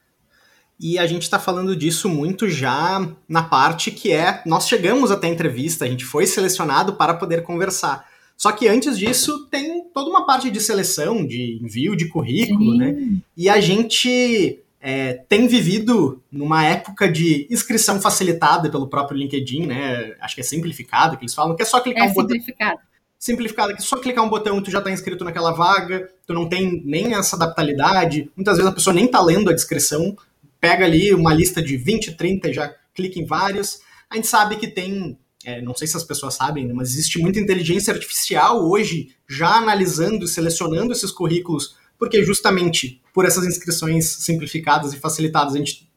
[0.78, 5.26] E a gente está falando disso muito já na parte que é nós chegamos até
[5.26, 8.06] a entrevista, a gente foi selecionado para poder conversar.
[8.36, 12.78] Só que antes disso tem toda uma parte de seleção, de envio de currículo, Sim.
[12.78, 13.20] né?
[13.36, 20.14] E a gente é, tem vivido numa época de inscrição facilitada pelo próprio LinkedIn, né?
[20.20, 22.72] Acho que é simplificado que eles falam, que é só clicar é um simplificado.
[22.72, 22.87] botão.
[23.18, 26.82] Simplificado, que só clicar um botão tu já está inscrito naquela vaga, tu não tem
[26.84, 28.30] nem essa adaptabilidade.
[28.36, 30.16] Muitas vezes a pessoa nem está lendo a descrição,
[30.60, 33.80] pega ali uma lista de 20, 30 e já clica em vários.
[34.08, 37.38] A gente sabe que tem é, não sei se as pessoas sabem, mas existe muita
[37.38, 44.92] inteligência artificial hoje já analisando e selecionando esses currículos, porque justamente por essas inscrições simplificadas
[44.92, 45.88] e facilitadas, a gente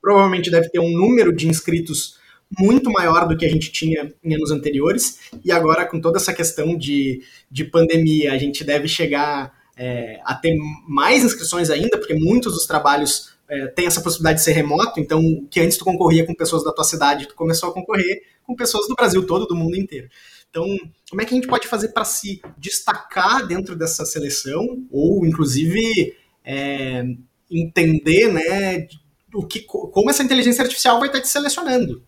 [0.00, 2.17] provavelmente deve ter um número de inscritos
[2.58, 6.32] muito maior do que a gente tinha em anos anteriores, e agora com toda essa
[6.32, 10.56] questão de, de pandemia, a gente deve chegar é, a ter
[10.86, 15.46] mais inscrições ainda, porque muitos dos trabalhos é, têm essa possibilidade de ser remoto, então
[15.50, 18.88] que antes tu concorria com pessoas da tua cidade, tu começou a concorrer com pessoas
[18.88, 20.08] do Brasil todo, do mundo inteiro.
[20.50, 20.64] Então,
[21.10, 26.16] como é que a gente pode fazer para se destacar dentro dessa seleção, ou inclusive
[26.44, 27.04] é,
[27.50, 28.88] entender né,
[29.34, 32.02] o que, como essa inteligência artificial vai estar te selecionando?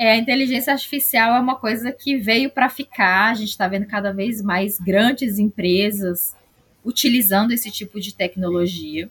[0.00, 3.32] É, a inteligência artificial é uma coisa que veio para ficar.
[3.32, 6.34] A gente está vendo cada vez mais grandes empresas
[6.82, 9.10] utilizando esse tipo de tecnologia.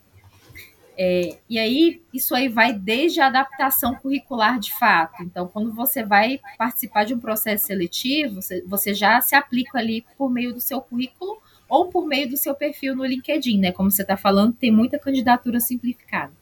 [0.98, 5.22] É, e aí, isso aí vai desde a adaptação curricular de fato.
[5.22, 10.04] Então, quando você vai participar de um processo seletivo, você, você já se aplica ali
[10.18, 13.72] por meio do seu currículo ou por meio do seu perfil no LinkedIn, né?
[13.72, 16.34] Como você está falando, tem muita candidatura simplificada.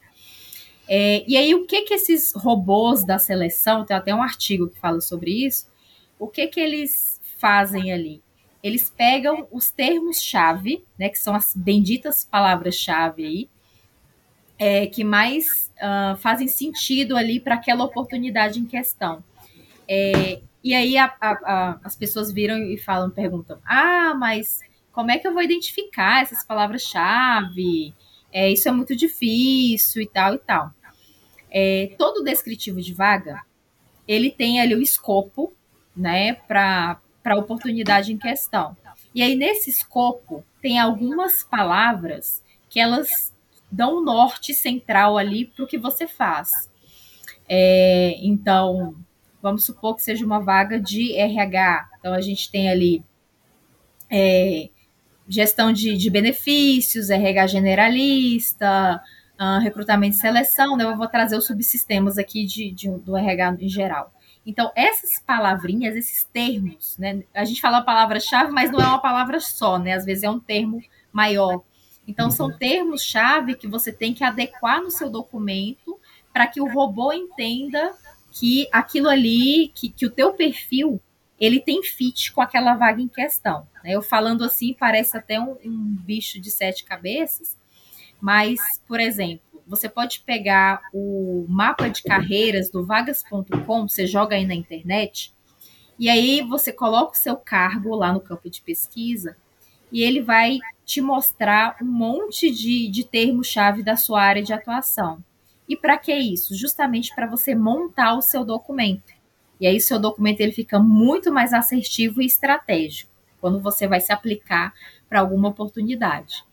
[0.87, 4.79] É, e aí, o que que esses robôs da seleção, tem até um artigo que
[4.79, 5.67] fala sobre isso,
[6.17, 8.21] o que que eles fazem ali?
[8.63, 13.49] Eles pegam os termos-chave, né, que são as benditas palavras-chave aí,
[14.57, 19.23] é, que mais uh, fazem sentido ali para aquela oportunidade em questão.
[19.87, 24.59] É, e aí a, a, a, as pessoas viram e falam, perguntam: ah, mas
[24.91, 27.93] como é que eu vou identificar essas palavras-chave?
[28.33, 30.73] É, isso é muito difícil e tal e tal.
[31.59, 33.41] É, todo descritivo de vaga
[34.07, 35.51] ele tem ali o escopo,
[35.95, 38.77] né, para a oportunidade em questão.
[39.13, 43.33] E aí nesse escopo tem algumas palavras que elas
[43.71, 46.69] dão um norte central ali para o que você faz.
[47.49, 48.95] É, então,
[49.41, 51.89] vamos supor que seja uma vaga de RH.
[51.97, 53.03] Então, a gente tem ali
[54.11, 54.69] é,
[55.27, 59.01] gestão de, de, benefícios, RH generalista,
[59.39, 60.75] uh, recrutamento e seleção.
[60.75, 60.83] Né?
[60.83, 64.11] Eu vou trazer os subsistemas aqui de, de, do RH em geral.
[64.45, 67.21] Então, essas palavrinhas, esses termos, né?
[67.33, 69.91] A gente fala a palavra-chave, mas não é uma palavra só, né?
[69.91, 71.61] Às vezes é um termo maior.
[72.07, 72.57] Então, são uhum.
[72.57, 75.99] termos-chave que você tem que adequar no seu documento
[76.31, 77.93] para que o robô entenda
[78.31, 81.01] que aquilo ali, que, que o teu perfil,
[81.37, 83.67] ele tem fit com aquela vaga em questão.
[83.83, 83.91] Né?
[83.91, 87.56] Eu falando assim, parece até um, um bicho de sete cabeças,
[88.19, 94.45] mas, por exemplo, você pode pegar o mapa de carreiras do vagas.com, você joga aí
[94.45, 95.33] na internet,
[95.99, 99.35] e aí você coloca o seu cargo lá no campo de pesquisa,
[99.91, 105.23] e ele vai te mostrar um monte de, de termos-chave da sua área de atuação.
[105.67, 106.55] E para que isso?
[106.55, 109.13] Justamente para você montar o seu documento.
[109.59, 114.13] E aí, seu documento ele fica muito mais assertivo e estratégico quando você vai se
[114.13, 114.73] aplicar
[115.09, 116.43] para alguma oportunidade.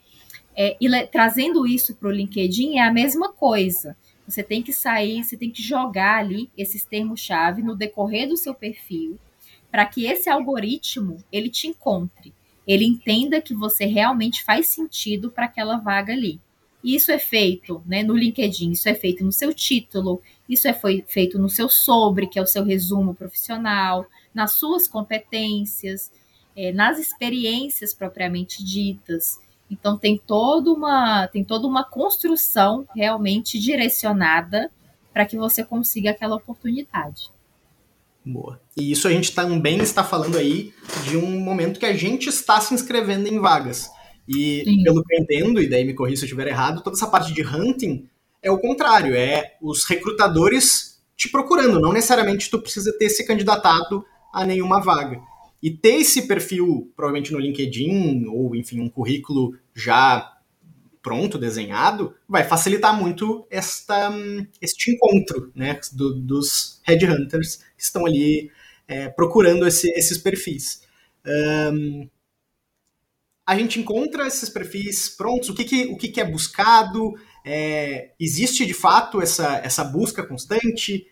[0.57, 3.97] É, e trazendo isso para o LinkedIn é a mesma coisa.
[4.27, 8.55] Você tem que sair, você tem que jogar ali esses termos-chave no decorrer do seu
[8.55, 9.19] perfil,
[9.71, 12.33] para que esse algoritmo ele te encontre,
[12.67, 16.41] ele entenda que você realmente faz sentido para aquela vaga ali.
[16.83, 20.75] E isso é feito né, no LinkedIn, isso é feito no seu título, isso é
[21.07, 26.13] feito no seu sobre, que é o seu resumo profissional, nas suas competências,
[26.55, 29.39] é, nas experiências propriamente ditas.
[29.71, 34.71] Então tem toda uma tem toda uma construção realmente direcionada
[35.13, 37.31] para que você consiga aquela oportunidade.
[38.25, 38.61] Boa.
[38.77, 40.73] E isso a gente também está falando aí
[41.05, 43.91] de um momento que a gente está se inscrevendo em vagas.
[44.27, 44.83] E Sim.
[44.83, 47.33] pelo que eu entendo, e daí me corri se eu estiver errado, toda essa parte
[47.33, 48.09] de hunting
[48.43, 54.05] é o contrário, é os recrutadores te procurando, não necessariamente tu precisa ter se candidatado
[54.33, 55.21] a nenhuma vaga.
[55.65, 60.31] E ter esse perfil, provavelmente no LinkedIn, ou enfim, um currículo já
[61.01, 64.13] pronto, desenhado, vai facilitar muito esta,
[64.61, 68.51] este encontro né, do, dos headhunters que estão ali
[68.87, 70.83] é, procurando esse, esses perfis.
[71.73, 72.11] Um,
[73.47, 78.11] a gente encontra esses perfis prontos, o que, que, o que, que é buscado, é,
[78.21, 81.07] existe de fato essa, essa busca constante?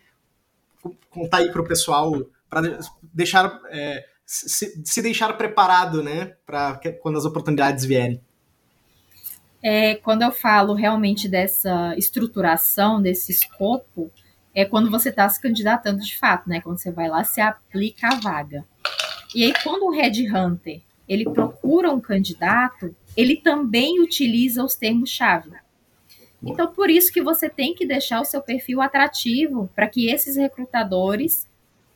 [1.09, 2.11] Contar aí para o pessoal,
[2.47, 8.21] para deixar é, se, se deixar preparado, né, para quando as oportunidades vierem?
[9.61, 14.11] É, quando eu falo realmente dessa estruturação, desse escopo,
[14.53, 16.59] é quando você está se candidatando de fato, né?
[16.59, 18.65] Quando você vai lá, se aplica a vaga.
[19.33, 25.51] E aí, quando o headhunter ele procura um candidato, ele também utiliza os termos-chave.
[26.41, 30.35] Então, por isso que você tem que deixar o seu perfil atrativo para que esses
[30.35, 31.47] recrutadores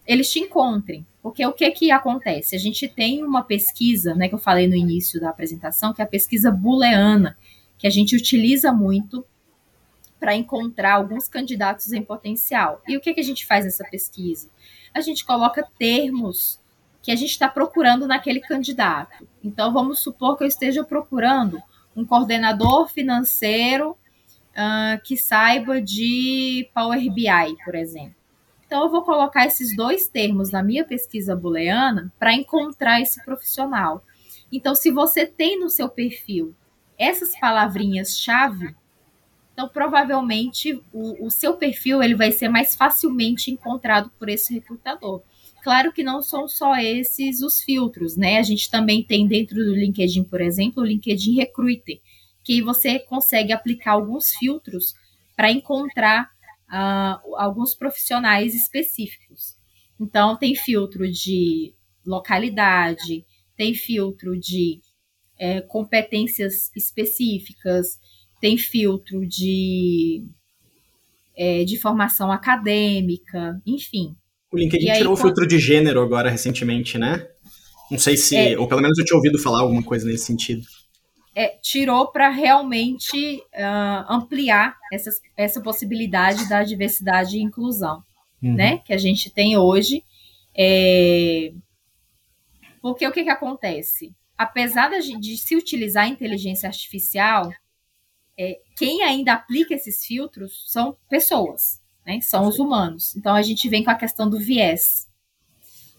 [0.07, 1.05] eles te encontrem.
[1.21, 2.55] Porque o que que acontece?
[2.55, 6.05] A gente tem uma pesquisa, né, que eu falei no início da apresentação, que é
[6.05, 7.37] a pesquisa booleana,
[7.77, 9.25] que a gente utiliza muito
[10.19, 12.81] para encontrar alguns candidatos em potencial.
[12.87, 14.49] E o que que a gente faz nessa pesquisa?
[14.93, 16.59] A gente coloca termos
[17.03, 19.27] que a gente está procurando naquele candidato.
[19.43, 21.61] Então, vamos supor que eu esteja procurando
[21.95, 28.15] um coordenador financeiro uh, que saiba de Power BI, por exemplo.
[28.67, 34.03] Então, eu vou colocar esses dois termos na minha pesquisa booleana para encontrar esse profissional.
[34.51, 36.53] Então, se você tem no seu perfil
[36.97, 38.75] essas palavrinhas-chave,
[39.53, 45.23] então provavelmente o, o, seu perfil ele vai ser mais facilmente encontrado por esse recrutador.
[45.63, 48.37] Claro que não são só esses os filtros, né?
[48.37, 51.99] A gente também tem dentro do LinkedIn, por exemplo, o LinkedIn Recruiter,
[52.43, 54.93] que você consegue aplicar alguns filtros
[55.35, 56.29] para encontrar
[56.69, 59.55] uh, alguns profissionais específicos.
[59.99, 61.73] Então, tem filtro de
[62.05, 63.25] localidade,
[63.55, 64.79] tem filtro de
[65.39, 67.99] é, competências específicas,
[68.39, 70.23] tem filtro de,
[71.35, 74.15] é, de formação acadêmica, enfim.
[74.51, 77.27] O LinkedIn tirou o filtro de gênero agora recentemente, né?
[77.89, 80.65] Não sei se, é, ou pelo menos eu tinha ouvido falar alguma coisa nesse sentido
[81.37, 88.03] é, tirou para realmente uh, ampliar essas, essa possibilidade da diversidade e inclusão,
[88.41, 88.55] uhum.
[88.55, 88.79] né?
[88.79, 90.03] Que a gente tem hoje.
[90.57, 91.53] É...
[92.81, 94.15] Porque o que, que acontece?
[94.35, 97.51] Apesar de, de se utilizar a inteligência artificial,
[98.35, 101.61] é, quem ainda aplica esses filtros são pessoas,
[102.03, 102.19] né?
[102.19, 103.15] São os humanos.
[103.15, 105.06] Então a gente vem com a questão do viés.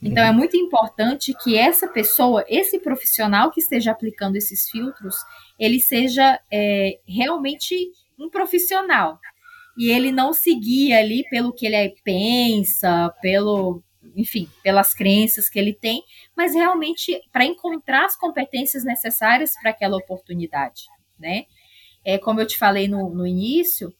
[0.01, 5.17] Então é muito importante que essa pessoa, esse profissional que esteja aplicando esses filtros,
[5.59, 9.19] ele seja é, realmente um profissional
[9.77, 13.83] e ele não seguir ali pelo que ele pensa, pelo,
[14.17, 16.03] enfim, pelas crenças que ele tem,
[16.37, 20.85] mas realmente para encontrar as competências necessárias para aquela oportunidade,
[21.19, 21.45] né?
[22.05, 23.93] É como eu te falei no, no início,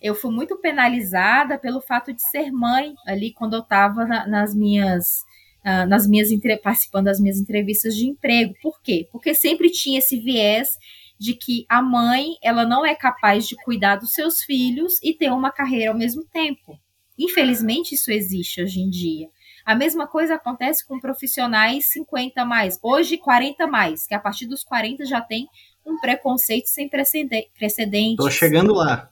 [0.00, 4.54] eu fui muito penalizada pelo fato de ser mãe ali quando eu estava na, nas
[4.54, 5.24] minhas
[5.64, 6.28] uh, nas minhas
[6.62, 8.54] participando das minhas entrevistas de emprego.
[8.62, 9.08] Por quê?
[9.10, 10.78] Porque sempre tinha esse viés
[11.18, 15.30] de que a mãe ela não é capaz de cuidar dos seus filhos e ter
[15.32, 16.78] uma carreira ao mesmo tempo.
[17.18, 19.28] Infelizmente isso existe hoje em dia.
[19.64, 24.62] A mesma coisa acontece com profissionais 50 mais, hoje 40 mais, que a partir dos
[24.62, 25.46] 40 já tem
[25.86, 28.16] um preconceito sem precedentes.
[28.16, 29.10] Tô chegando lá.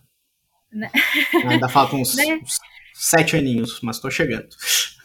[0.70, 0.90] Né?
[1.48, 2.40] Ainda faltam uns, né?
[2.42, 2.58] uns
[2.92, 4.48] sete aninhos, mas tô chegando.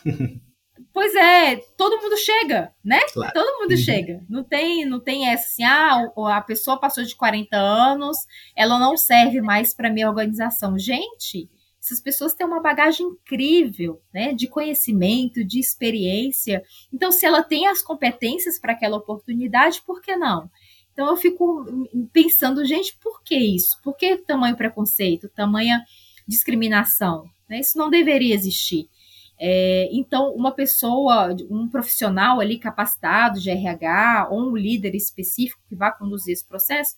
[0.93, 2.99] Pois é, todo mundo chega, né?
[3.13, 3.33] Claro.
[3.33, 3.77] Todo mundo uhum.
[3.77, 4.23] chega.
[4.29, 8.17] Não tem, não tem essa assim, ah, a pessoa passou de 40 anos,
[8.55, 10.77] ela não serve mais para minha organização.
[10.77, 11.49] Gente,
[11.81, 16.61] essas pessoas têm uma bagagem incrível, né, de conhecimento, de experiência.
[16.91, 20.49] Então, se ela tem as competências para aquela oportunidade, por que não?
[20.91, 21.65] Então, eu fico
[22.11, 23.79] pensando, gente, por que isso?
[23.83, 25.81] Por que tamanho preconceito, tamanha
[26.27, 27.25] discriminação?
[27.47, 27.59] Né?
[27.59, 28.89] Isso não deveria existir.
[29.39, 35.75] É, então, uma pessoa, um profissional ali capacitado de RH ou um líder específico que
[35.75, 36.95] vai conduzir esse processo,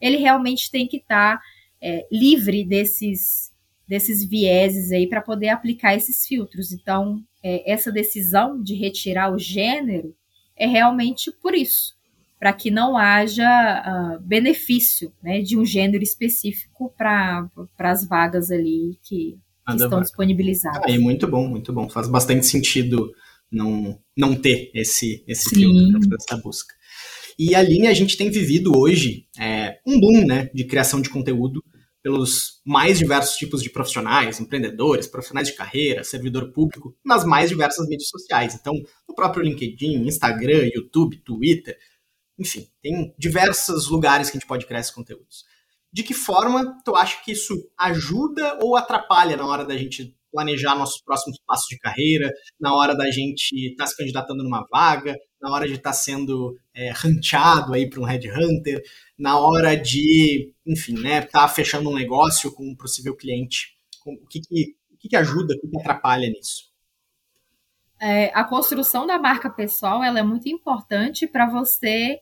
[0.00, 1.42] ele realmente tem que estar tá,
[1.80, 3.52] é, livre desses,
[3.86, 6.72] desses vieses aí para poder aplicar esses filtros.
[6.72, 10.14] Então, é, essa decisão de retirar o gênero
[10.56, 11.94] é realmente por isso,
[12.38, 18.98] para que não haja uh, benefício né, de um gênero específico para as vagas ali
[19.02, 20.82] que que estão disponibilizadas.
[20.84, 21.88] Ah, muito bom, muito bom.
[21.88, 23.12] Faz bastante sentido
[23.50, 26.74] não, não ter esse, esse filtro dentro dessa busca.
[27.38, 31.08] E a linha a gente tem vivido hoje é, um boom né, de criação de
[31.08, 31.62] conteúdo
[32.02, 37.88] pelos mais diversos tipos de profissionais, empreendedores, profissionais de carreira, servidor público, nas mais diversas
[37.88, 38.54] mídias sociais.
[38.54, 38.74] Então,
[39.08, 41.78] no próprio LinkedIn, Instagram, YouTube, Twitter,
[42.36, 45.44] enfim, tem diversos lugares que a gente pode criar esses conteúdos
[45.92, 50.74] de que forma tu acha que isso ajuda ou atrapalha na hora da gente planejar
[50.74, 55.14] nossos próximos passos de carreira, na hora da gente estar tá se candidatando numa vaga,
[55.40, 58.82] na hora de estar tá sendo é, ranteado aí para um headhunter,
[59.18, 63.76] na hora de, enfim, né, estar tá fechando um negócio com um possível cliente.
[64.06, 66.72] O que, que, o que, que ajuda, o que, que atrapalha nisso?
[68.00, 72.18] É, a construção da marca pessoal ela é muito importante para você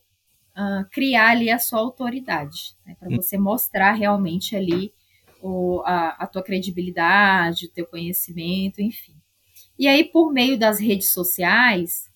[0.57, 4.93] uh, criar ali a sua autoridade, né, para você mostrar realmente ali
[5.41, 9.15] o, a, a tua credibilidade, o teu conhecimento, enfim.
[9.77, 12.11] E aí, por meio das redes sociais,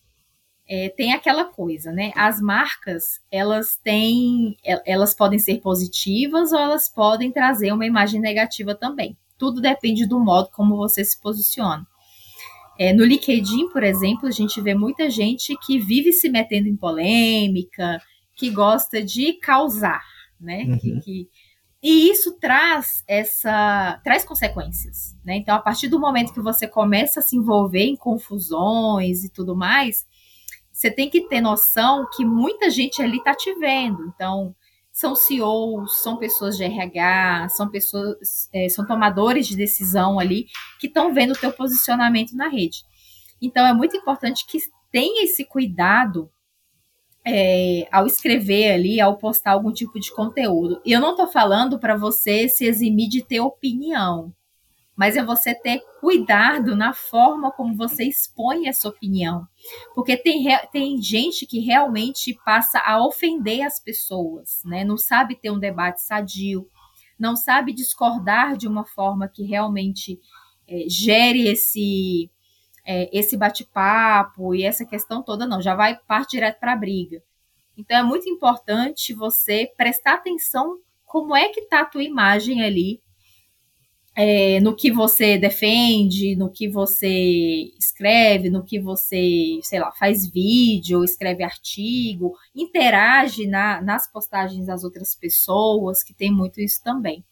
[0.67, 2.11] é, tem aquela coisa, né?
[2.15, 8.73] As marcas, elas têm, elas podem ser positivas ou elas podem trazer uma imagem negativa
[8.75, 9.17] também.
[9.37, 11.85] Tudo depende do modo como você se posiciona.
[12.77, 16.75] É, no LinkedIn, por exemplo, a gente vê muita gente que vive se metendo em
[16.75, 18.01] polêmica,
[18.35, 20.03] que gosta de causar,
[20.39, 20.63] né?
[20.63, 20.77] Uhum.
[20.77, 21.29] Que, que,
[21.81, 25.35] e isso traz essa traz consequências, né?
[25.37, 29.55] Então, a partir do momento que você começa a se envolver em confusões e tudo
[29.55, 30.05] mais,
[30.71, 34.11] você tem que ter noção que muita gente ali está te vendo.
[34.13, 34.55] Então,
[34.91, 40.47] são CEOs, são pessoas de RH, são pessoas, é, são tomadores de decisão ali
[40.79, 42.83] que estão vendo o teu posicionamento na rede.
[43.41, 44.57] Então, é muito importante que
[44.91, 46.31] tenha esse cuidado
[47.25, 50.79] é, ao escrever ali, ao postar algum tipo de conteúdo.
[50.85, 54.31] E eu não estou falando para você se eximir de ter opinião,
[54.95, 59.45] mas é você ter cuidado na forma como você expõe essa opinião.
[59.95, 64.83] Porque tem, tem gente que realmente passa a ofender as pessoas, né?
[64.83, 66.69] Não sabe ter um debate sadio,
[67.17, 70.19] não sabe discordar de uma forma que realmente
[70.67, 72.29] é, gere esse
[72.85, 77.21] é, esse bate-papo e essa questão toda, não, já vai parte direto para a briga.
[77.77, 83.01] Então é muito importante você prestar atenção como é que está a tua imagem ali,
[84.17, 90.31] é, no que você defende, no que você escreve, no que você, sei lá, faz
[90.31, 97.25] vídeo, escreve artigo, interage na, nas postagens das outras pessoas, que tem muito isso também.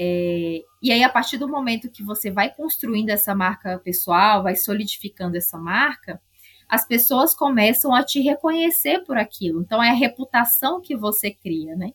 [0.00, 4.54] É, e aí, a partir do momento que você vai construindo essa marca pessoal, vai
[4.54, 6.20] solidificando essa marca,
[6.68, 9.60] as pessoas começam a te reconhecer por aquilo.
[9.60, 11.92] Então, é a reputação que você cria, né?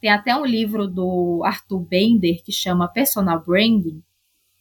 [0.00, 4.02] Tem até um livro do Arthur Bender que chama Personal Branding,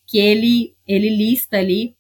[0.05, 1.95] que ele, ele lista ali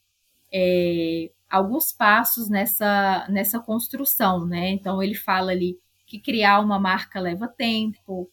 [0.51, 4.71] é, alguns passos nessa, nessa construção, né?
[4.71, 8.29] Então, ele fala ali que criar uma marca leva tempo,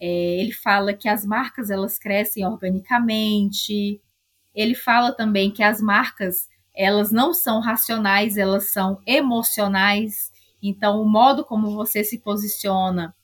[0.00, 4.00] é, ele fala que as marcas elas crescem organicamente.
[4.54, 10.30] Ele fala também que as marcas elas não são racionais, elas são emocionais.
[10.62, 13.14] Então, o modo como você se posiciona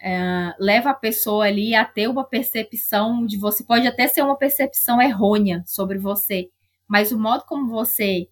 [0.00, 4.36] é, leva a pessoa ali a ter uma percepção de você, pode até ser uma
[4.36, 6.50] percepção errônea sobre você,
[6.86, 8.28] mas o modo como você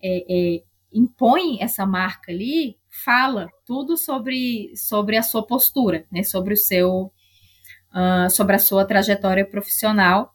[0.00, 0.62] é, é,
[0.92, 7.12] impõe essa marca ali fala tudo sobre, sobre a sua postura, né, sobre o seu
[7.96, 10.34] uh, sobre a sua trajetória profissional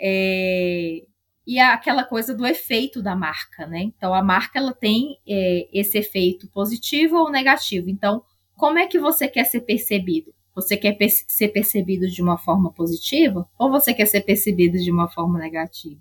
[0.00, 1.02] é,
[1.46, 3.82] e aquela coisa do efeito da marca, né?
[3.82, 7.90] Então a marca ela tem é, esse efeito positivo ou negativo.
[7.90, 8.22] Então
[8.56, 10.34] como é que você quer ser percebido?
[10.54, 14.90] Você quer per ser percebido de uma forma positiva ou você quer ser percebido de
[14.90, 16.00] uma forma negativa?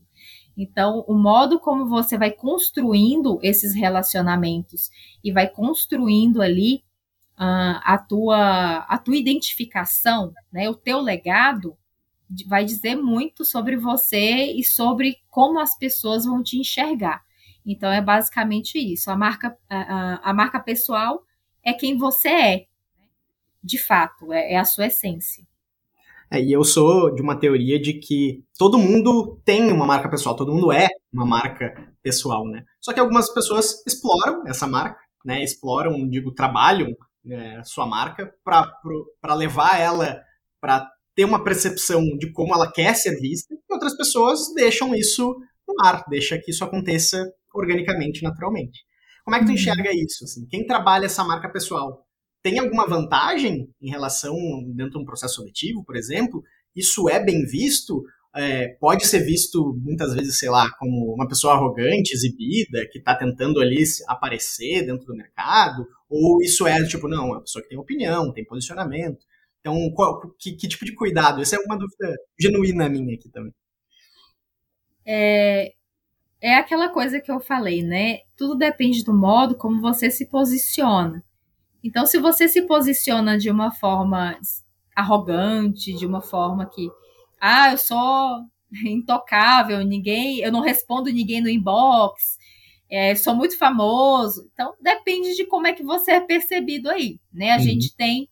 [0.58, 4.90] Então, o modo como você vai construindo esses relacionamentos
[5.24, 6.82] e vai construindo ali
[7.38, 11.78] a, tua, a tua identificação, né, o teu legado,
[12.46, 17.24] vai dizer muito sobre você e sobre como as pessoas vão te enxergar.
[17.66, 19.12] Então, é basicamente isso.
[19.12, 21.24] A marca, a, a marca pessoal
[21.64, 22.66] é quem você é,
[23.64, 25.46] de fato, é, é a sua essência.
[26.30, 30.36] É, e eu sou de uma teoria de que todo mundo tem uma marca pessoal,
[30.36, 32.66] todo mundo é uma marca pessoal, né?
[32.82, 35.42] Só que algumas pessoas exploram essa marca, né?
[35.42, 36.90] Exploram, digo, trabalham
[37.28, 40.22] né, sua marca para levar ela
[40.60, 45.36] para ter uma percepção de como ela quer ser vista, e outras pessoas deixam isso
[45.68, 47.24] no ar, deixa que isso aconteça
[47.54, 48.86] organicamente, naturalmente.
[49.26, 49.56] Como é que tu uhum.
[49.56, 50.24] enxerga isso?
[50.24, 50.46] Assim?
[50.48, 52.06] Quem trabalha essa marca pessoal
[52.42, 54.36] tem alguma vantagem em relação
[54.76, 56.44] dentro de um processo seletivo, por exemplo?
[56.76, 58.04] Isso é bem visto?
[58.36, 63.16] É, pode ser visto muitas vezes, sei lá, como uma pessoa arrogante, exibida, que está
[63.16, 65.88] tentando ali aparecer dentro do mercado?
[66.10, 69.26] Ou isso é tipo, não, é uma pessoa que tem opinião, tem posicionamento?
[69.60, 71.42] Então, qual, que, que, tipo de cuidado?
[71.42, 73.54] Essa é uma dúvida genuína minha aqui também.
[75.06, 75.74] É,
[76.40, 78.20] é aquela coisa que eu falei, né?
[78.38, 81.24] Tudo depende do modo como você se posiciona.
[81.84, 84.38] Então, se você se posiciona de uma forma
[84.96, 86.90] arrogante, de uma forma que,
[87.40, 88.42] ah, eu sou
[88.86, 92.37] intocável, ninguém, eu não respondo ninguém no inbox,
[92.90, 94.50] é, sou muito famoso.
[94.54, 97.52] Então, depende de como é que você é percebido aí, né?
[97.52, 97.64] A uhum.
[97.64, 98.30] gente tem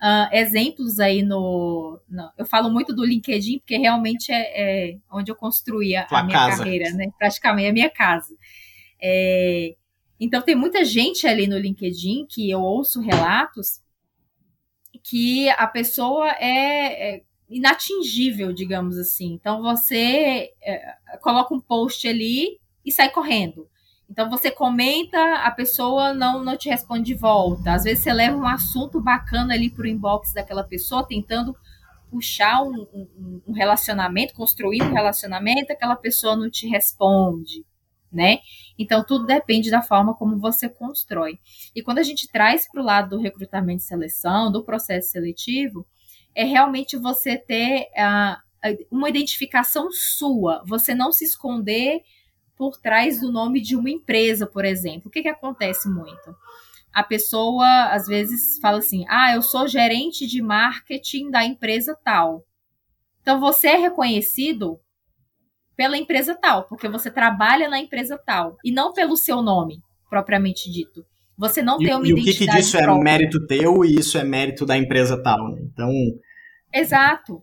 [0.00, 5.30] uh, exemplos aí no, no, Eu falo muito do LinkedIn, porque realmente é, é onde
[5.30, 6.58] eu construí a, a minha casa.
[6.58, 7.06] carreira, né?
[7.18, 8.34] Praticamente a minha casa.
[9.02, 9.74] É,
[10.18, 13.80] então, tem muita gente ali no LinkedIn que eu ouço relatos
[15.02, 19.32] que a pessoa é, é inatingível, digamos assim.
[19.32, 23.68] Então, você é, coloca um post ali e sai correndo.
[24.10, 27.74] Então, você comenta, a pessoa não, não te responde de volta.
[27.74, 31.56] Às vezes, você leva um assunto bacana ali para o inbox daquela pessoa, tentando
[32.10, 37.64] puxar um, um, um relacionamento, construir um relacionamento, aquela pessoa não te responde
[38.12, 38.38] né?
[38.78, 41.38] Então, tudo depende da forma como você constrói.
[41.74, 45.86] E quando a gente traz para o lado do recrutamento e seleção, do processo seletivo,
[46.34, 52.00] é realmente você ter uh, uma identificação sua, você não se esconder
[52.60, 55.08] por trás do nome de uma empresa, por exemplo.
[55.08, 56.36] O que, que acontece muito?
[56.92, 62.44] A pessoa, às vezes, fala assim: ah, eu sou gerente de marketing da empresa tal.
[63.22, 64.78] Então, você é reconhecido
[65.74, 69.80] pela empresa tal, porque você trabalha na empresa tal, e não pelo seu nome,
[70.10, 71.02] propriamente dito.
[71.38, 72.28] Você não e, tem uma e identidade.
[72.28, 73.00] E o que, que disso é própria.
[73.00, 75.62] é mérito teu e isso é mérito da empresa tal, né?
[75.62, 75.90] Então.
[76.74, 77.42] Exato.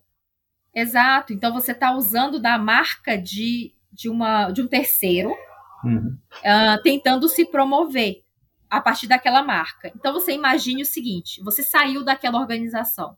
[0.75, 1.33] Exato.
[1.33, 5.35] Então você está usando da marca de, de, uma, de um terceiro,
[5.83, 6.17] uhum.
[6.39, 8.23] uh, tentando se promover
[8.69, 9.91] a partir daquela marca.
[9.95, 13.17] Então você imagine o seguinte: você saiu daquela organização.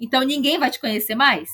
[0.00, 1.50] Então ninguém vai te conhecer mais?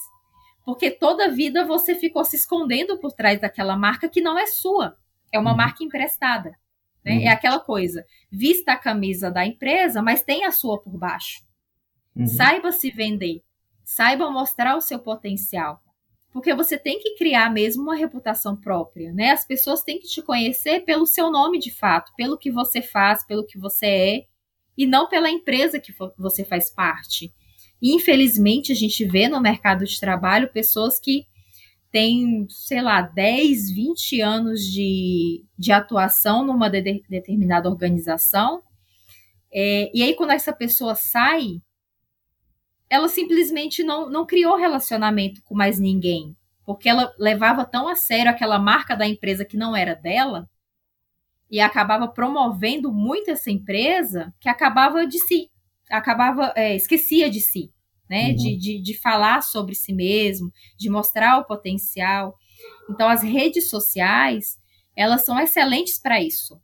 [0.65, 4.47] Porque toda a vida você ficou se escondendo por trás daquela marca que não é
[4.47, 4.97] sua,
[5.33, 5.57] é uma uhum.
[5.57, 6.51] marca emprestada.
[7.03, 7.13] Né?
[7.13, 7.21] Uhum.
[7.23, 11.43] É aquela coisa, vista a camisa da empresa, mas tem a sua por baixo.
[12.15, 12.27] Uhum.
[12.27, 13.43] Saiba se vender,
[13.83, 15.83] saiba mostrar o seu potencial.
[16.33, 19.31] Porque você tem que criar mesmo uma reputação própria, né?
[19.31, 23.25] As pessoas têm que te conhecer pelo seu nome de fato, pelo que você faz,
[23.27, 24.25] pelo que você é,
[24.77, 27.33] e não pela empresa que você faz parte.
[27.83, 31.27] Infelizmente, a gente vê no mercado de trabalho pessoas que
[31.91, 38.63] têm, sei lá, 10, 20 anos de, de atuação numa de, determinada organização.
[39.53, 41.61] É, e aí, quando essa pessoa sai,
[42.91, 46.37] ela simplesmente não, não criou relacionamento com mais ninguém.
[46.65, 50.49] Porque ela levava tão a sério aquela marca da empresa que não era dela,
[51.51, 55.51] e acabava promovendo muito essa empresa, que acabava de si
[55.91, 57.73] acabava, é, esquecia de si,
[58.09, 58.31] né?
[58.31, 58.37] Uhum.
[58.37, 62.37] De, de, de falar sobre si mesmo, de mostrar o potencial.
[62.91, 64.59] Então, as redes sociais,
[64.95, 66.61] elas são excelentes para isso,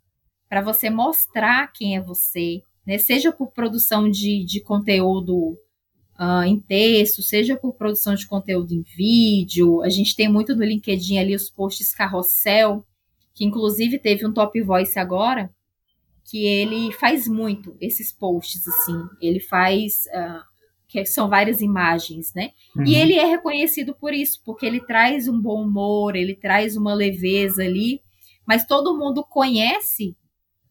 [0.48, 2.98] para você mostrar quem é você, né?
[2.98, 5.56] Seja por produção de, de conteúdo
[6.18, 9.82] uh, em texto, seja por produção de conteúdo em vídeo.
[9.82, 12.84] A gente tem muito no LinkedIn ali os posts carrossel,
[13.34, 15.50] que inclusive teve um top voice agora,
[16.24, 19.02] que ele faz muito esses posts assim.
[19.20, 20.42] Ele faz uh,
[20.88, 22.52] que são várias imagens, né?
[22.76, 22.84] Uhum.
[22.84, 26.94] E ele é reconhecido por isso, porque ele traz um bom humor, ele traz uma
[26.94, 28.00] leveza ali,
[28.46, 30.16] mas todo mundo conhece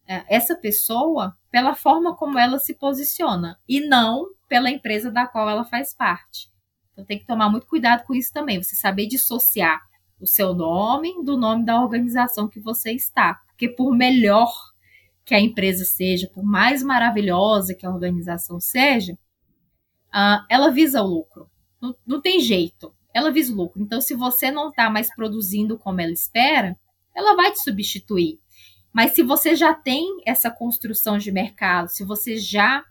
[0.08, 5.48] uh, essa pessoa pela forma como ela se posiciona e não pela empresa da qual
[5.48, 6.50] ela faz parte.
[6.92, 9.80] Então tem que tomar muito cuidado com isso também, você saber dissociar
[10.20, 14.52] o seu nome do nome da organização que você está, porque por melhor
[15.24, 19.14] que a empresa seja, por mais maravilhosa que a organização seja,
[20.14, 21.50] uh, ela visa o lucro.
[21.80, 22.94] Não, não tem jeito.
[23.12, 23.80] Ela visa o lucro.
[23.80, 26.76] Então, se você não está mais produzindo como ela espera,
[27.14, 28.38] ela vai te substituir.
[28.92, 32.84] Mas se você já tem essa construção de mercado, se você já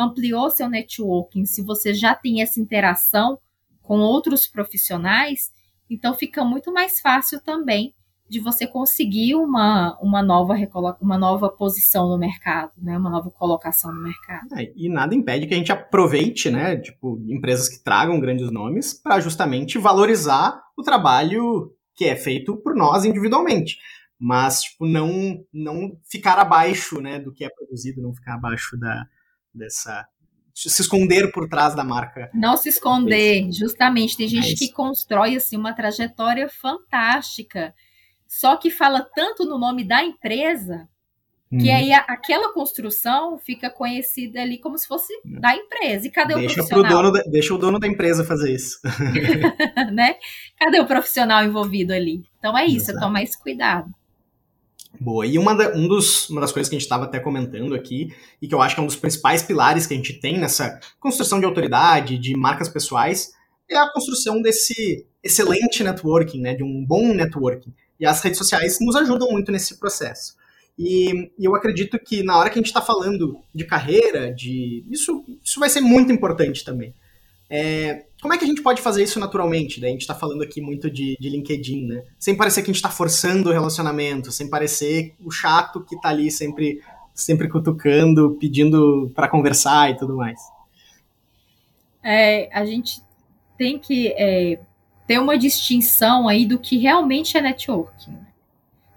[0.00, 3.38] ampliou seu networking, se você já tem essa interação
[3.82, 5.52] com outros profissionais,
[5.88, 7.94] então fica muito mais fácil também
[8.30, 10.54] de você conseguir uma, uma, nova,
[11.00, 12.96] uma nova posição no mercado, né?
[12.96, 14.46] Uma nova colocação no mercado.
[14.56, 16.76] É, e nada impede que a gente aproveite, né?
[16.76, 22.76] Tipo, empresas que tragam grandes nomes para justamente valorizar o trabalho que é feito por
[22.76, 23.78] nós individualmente.
[24.16, 29.06] Mas, tipo, não, não ficar abaixo, né, do que é produzido, não ficar abaixo da,
[29.54, 30.06] dessa,
[30.54, 32.30] se esconder por trás da marca.
[32.34, 34.16] Não se esconder, justamente.
[34.16, 37.74] Tem gente é que constrói assim uma trajetória fantástica
[38.30, 40.88] só que fala tanto no nome da empresa
[41.50, 41.74] que hum.
[41.74, 46.06] aí a, aquela construção fica conhecida ali como se fosse da empresa.
[46.06, 47.10] E cadê deixa o profissional?
[47.10, 48.78] Da, deixa o dono da empresa fazer isso.
[49.92, 50.14] né?
[50.56, 52.22] Cadê o profissional envolvido ali?
[52.38, 53.00] Então é isso, Exato.
[53.00, 53.92] tomar esse cuidado.
[54.98, 57.74] Boa, e uma, da, um dos, uma das coisas que a gente estava até comentando
[57.74, 60.38] aqui, e que eu acho que é um dos principais pilares que a gente tem
[60.38, 63.32] nessa construção de autoridade, de marcas pessoais,
[63.68, 67.72] é a construção desse excelente networking, né, de um bom networking.
[67.98, 70.34] E as redes sociais nos ajudam muito nesse processo.
[70.78, 74.84] E, e eu acredito que na hora que a gente está falando de carreira, de
[74.90, 76.94] isso, isso vai ser muito importante também.
[77.52, 79.80] É, como é que a gente pode fazer isso naturalmente?
[79.80, 82.04] Daí a gente está falando aqui muito de, de, LinkedIn, né?
[82.16, 86.10] Sem parecer que a gente está forçando o relacionamento, sem parecer o chato que está
[86.10, 86.80] ali sempre,
[87.12, 90.40] sempre cutucando, pedindo para conversar e tudo mais.
[92.04, 93.02] É, a gente
[93.58, 94.60] tem que é,
[95.06, 98.16] ter uma distinção aí do que realmente é networking.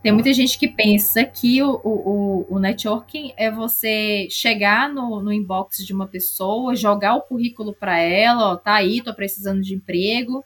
[0.03, 5.31] Tem muita gente que pensa que o, o, o networking é você chegar no, no
[5.31, 9.73] inbox de uma pessoa, jogar o currículo para ela, ó, tá aí, tô precisando de
[9.73, 10.43] emprego,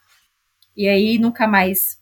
[0.75, 1.97] e aí nunca mais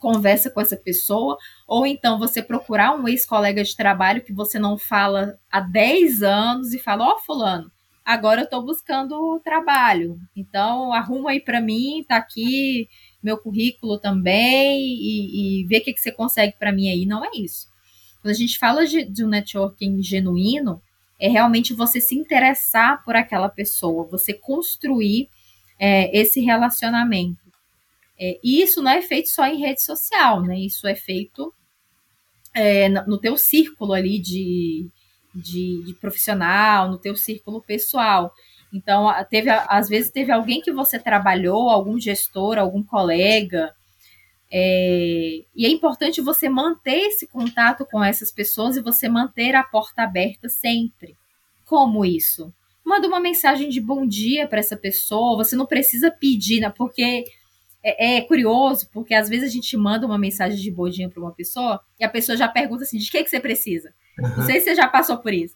[0.00, 4.76] conversa com essa pessoa, ou então você procurar um ex-colega de trabalho que você não
[4.76, 7.70] fala há 10 anos e fala, ó, oh, fulano,
[8.04, 10.18] agora eu estou buscando trabalho.
[10.34, 12.88] Então, arruma aí para mim, tá aqui
[13.24, 17.06] meu currículo também e, e vê o que, que você consegue para mim aí.
[17.06, 17.68] Não é isso.
[18.20, 20.80] Quando a gente fala de, de um networking genuíno,
[21.18, 25.28] é realmente você se interessar por aquela pessoa, você construir
[25.78, 27.44] é, esse relacionamento.
[28.18, 30.58] É, e isso não é feito só em rede social, né?
[30.58, 31.52] Isso é feito
[32.54, 34.88] é, no teu círculo ali de,
[35.34, 38.32] de, de profissional, no teu círculo pessoal.
[38.74, 43.72] Então, teve, às vezes teve alguém que você trabalhou, algum gestor, algum colega,
[44.50, 49.62] é, e é importante você manter esse contato com essas pessoas e você manter a
[49.62, 51.16] porta aberta sempre.
[51.64, 52.52] Como isso?
[52.84, 57.24] Manda uma mensagem de bom dia para essa pessoa, você não precisa pedir, né, porque
[57.82, 61.20] é, é, curioso, porque às vezes a gente manda uma mensagem de bom dia para
[61.20, 63.92] uma pessoa e a pessoa já pergunta assim: de que, que você precisa?
[64.18, 64.36] Uhum.
[64.38, 65.54] Não sei se você já passou por isso.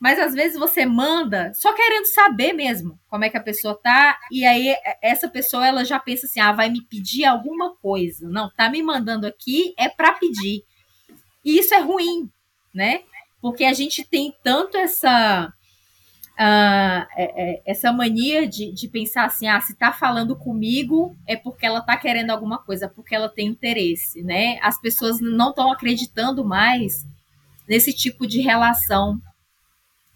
[0.00, 4.16] Mas às vezes você manda só querendo saber mesmo como é que a pessoa tá,
[4.30, 8.28] e aí essa pessoa ela já pensa assim: ah, vai me pedir alguma coisa.
[8.28, 10.64] Não, tá me mandando aqui é para pedir.
[11.44, 12.30] E isso é ruim,
[12.72, 13.00] né?
[13.40, 15.52] Porque a gente tem tanto essa
[16.38, 21.80] uh, essa mania de, de pensar assim, ah, se tá falando comigo é porque ela
[21.80, 24.58] tá querendo alguma coisa, porque ela tem interesse, né?
[24.62, 27.04] As pessoas não estão acreditando mais
[27.68, 29.20] nesse tipo de relação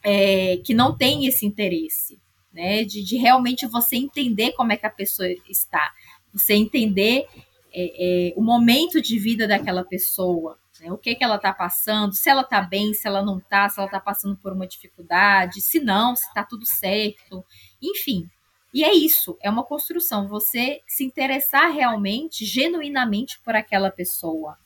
[0.03, 2.19] é, que não tem esse interesse,
[2.53, 2.85] né?
[2.85, 5.93] De, de, realmente você entender como é que a pessoa está,
[6.33, 7.27] você entender
[7.73, 10.93] é, é, o momento de vida daquela pessoa, né?
[10.93, 13.79] o que, que ela está passando, se ela está bem, se ela não está, se
[13.79, 17.45] ela está passando por uma dificuldade, se não, se está tudo certo,
[17.81, 18.29] enfim.
[18.75, 24.57] E é isso, é uma construção, você se interessar realmente, genuinamente por aquela pessoa,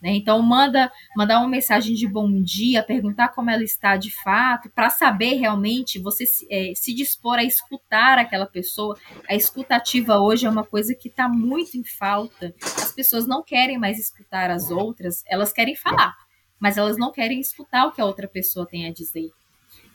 [0.00, 0.10] Né?
[0.14, 4.90] Então, manda mandar uma mensagem de bom dia, perguntar como ela está de fato, para
[4.90, 8.96] saber realmente você se, é, se, dispor a escutar aquela pessoa.
[9.28, 12.54] A escutativa hoje é uma coisa que está muito em falta.
[12.62, 16.14] As pessoas não querem mais escutar as outras, elas querem falar,
[16.60, 19.30] mas elas não querem escutar o que a outra pessoa tem a dizer.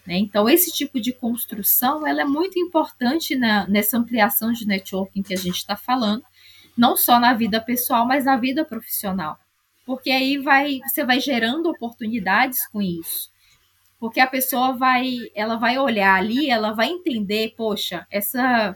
[0.05, 0.17] Né?
[0.17, 5.33] Então, esse tipo de construção ela é muito importante na, nessa ampliação de networking que
[5.33, 6.25] a gente está falando,
[6.77, 9.39] não só na vida pessoal, mas na vida profissional
[9.85, 13.31] porque aí vai você vai gerando oportunidades com isso.
[13.99, 18.75] Porque a pessoa vai, ela vai olhar ali, ela vai entender, poxa, essa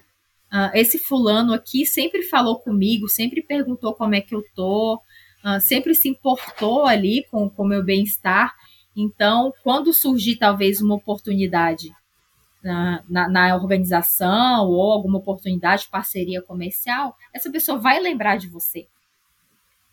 [0.53, 5.59] uh, esse fulano aqui sempre falou comigo, sempre perguntou como é que eu tô, uh,
[5.59, 8.55] sempre se importou ali com o meu bem-estar.
[8.95, 11.91] Então, quando surgir talvez uma oportunidade
[12.63, 18.47] na, na, na, organização ou alguma oportunidade de parceria comercial, essa pessoa vai lembrar de
[18.47, 18.87] você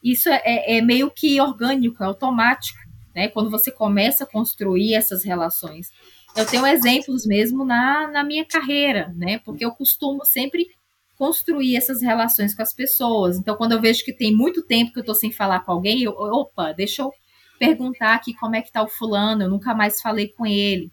[0.04, 2.78] isso é, é, é meio que orgânico, é automático,
[3.14, 3.28] né?
[3.28, 5.90] Quando você começa a construir essas relações.
[6.36, 9.38] Eu tenho exemplos mesmo na, na minha carreira, né?
[9.38, 10.68] Porque eu costumo sempre
[11.16, 13.38] construir essas relações com as pessoas.
[13.38, 16.02] Então, quando eu vejo que tem muito tempo que eu estou sem falar com alguém,
[16.02, 17.12] eu, opa, deixa eu
[17.58, 20.90] perguntar aqui como é que tá o fulano, eu nunca mais falei com ele.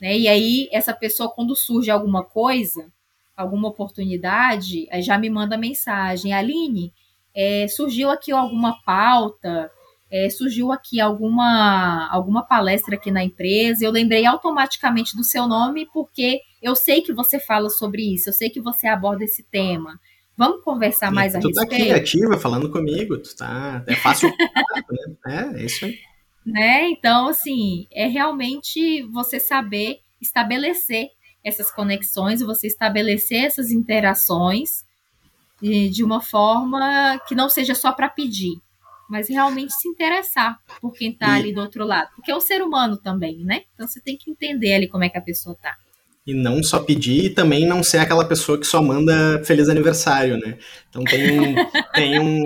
[0.00, 0.18] Né?
[0.18, 2.90] E aí, essa pessoa, quando surge alguma coisa,
[3.36, 6.92] alguma oportunidade, já me manda mensagem, Aline,
[7.34, 9.70] é, surgiu aqui alguma pauta,
[10.10, 15.88] é, surgiu aqui alguma, alguma palestra aqui na empresa, eu lembrei automaticamente do seu nome
[15.92, 19.98] porque eu sei que você fala sobre isso, eu sei que você aborda esse tema.
[20.36, 21.54] Vamos conversar mais a respeito?
[21.54, 24.30] Tu tá aqui ativa, falando comigo, tu tá, é fácil,
[25.24, 25.52] né?
[25.56, 25.98] É, é isso aí.
[26.44, 26.90] Né?
[26.90, 31.08] Então, assim, é realmente você saber estabelecer
[31.44, 34.84] essas conexões, você estabelecer essas interações
[35.62, 38.60] de uma forma que não seja só para pedir,
[39.08, 42.08] mas realmente se interessar por quem está ali do outro lado.
[42.16, 43.62] Porque é um ser humano também, né?
[43.74, 45.76] Então você tem que entender ali como é que a pessoa tá.
[46.26, 50.38] E não só pedir e também não ser aquela pessoa que só manda feliz aniversário,
[50.38, 50.58] né?
[50.88, 51.54] Então tem um,
[51.94, 52.42] tem um,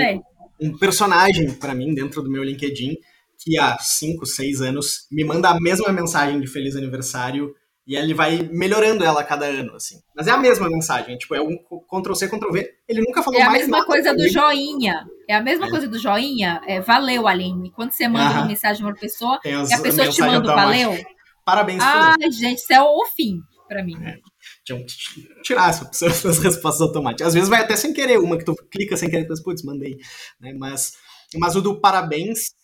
[0.60, 2.96] um personagem para mim dentro do meu LinkedIn
[3.38, 7.54] que há 5, 6 anos me manda a mesma mensagem de feliz aniversário
[7.86, 10.00] e ele vai melhorando ela a cada ano, assim.
[10.14, 12.68] Mas é a mesma mensagem, tipo, é um Ctrl-C, Ctrl-V.
[12.88, 15.06] Ele nunca falou mais É a mesma coisa do joinha.
[15.28, 15.70] É a mesma é.
[15.70, 16.60] coisa do joinha.
[16.66, 17.70] É, valeu, Aline.
[17.70, 20.96] Quando você manda uma mensagem para uma pessoa, e a pessoa te manda valeu.
[21.44, 21.80] Parabéns.
[21.80, 23.96] Ai, gente, isso é o fim para mim.
[24.04, 24.18] É.
[24.64, 27.28] Tinha que tirar essas respostas automáticas.
[27.28, 29.96] Às vezes vai até sem querer uma, que tu clica sem querer putz, mandei.
[30.40, 30.54] Né?
[30.58, 30.94] Mas,
[31.36, 32.55] mas o do parabéns é,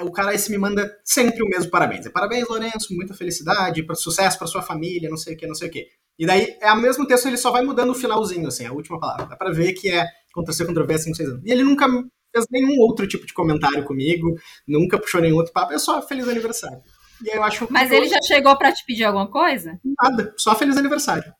[0.00, 2.06] o cara esse me manda sempre o mesmo parabéns.
[2.06, 5.68] É parabéns, Lourenço, muita felicidade, sucesso para sua família, não sei o que, não sei
[5.68, 5.86] o que.
[6.18, 8.98] E daí é o mesmo texto, ele só vai mudando o finalzinho, assim, a última
[8.98, 9.26] palavra.
[9.26, 10.04] Dá pra ver que é
[10.34, 11.42] Ctrl-C, Ctrl-V, 5, 6 anos.
[11.44, 11.86] E ele nunca
[12.34, 14.34] fez nenhum outro tipo de comentário comigo,
[14.66, 16.82] nunca puxou nenhum outro papo, é só feliz aniversário.
[17.24, 19.78] E eu acho Mas ele já chegou para te pedir alguma coisa?
[20.02, 21.32] Nada, só feliz aniversário.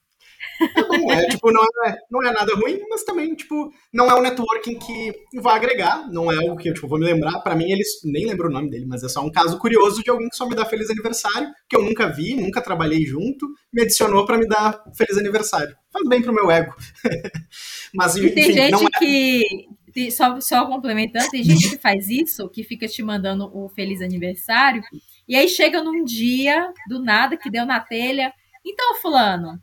[0.89, 4.23] Não é, tipo, não é, não é nada ruim, mas também, tipo, não é um
[4.23, 7.41] networking que vai agregar, não é algo que eu, tipo, vou me lembrar.
[7.41, 10.11] Para mim, eles nem lembro o nome dele, mas é só um caso curioso de
[10.11, 13.83] alguém que só me dá feliz aniversário, que eu nunca vi, nunca trabalhei junto, me
[13.83, 15.75] adicionou para me dar feliz aniversário.
[15.93, 16.75] Faz bem pro meu ego.
[17.95, 18.99] mas, enfim, e tem gente não é...
[18.99, 24.03] que, só, só complementando, tem gente que faz isso, que fica te mandando o feliz
[24.03, 24.83] aniversário,
[25.27, 28.33] e aí chega num dia, do nada, que deu na telha.
[28.65, 29.61] Então, fulano,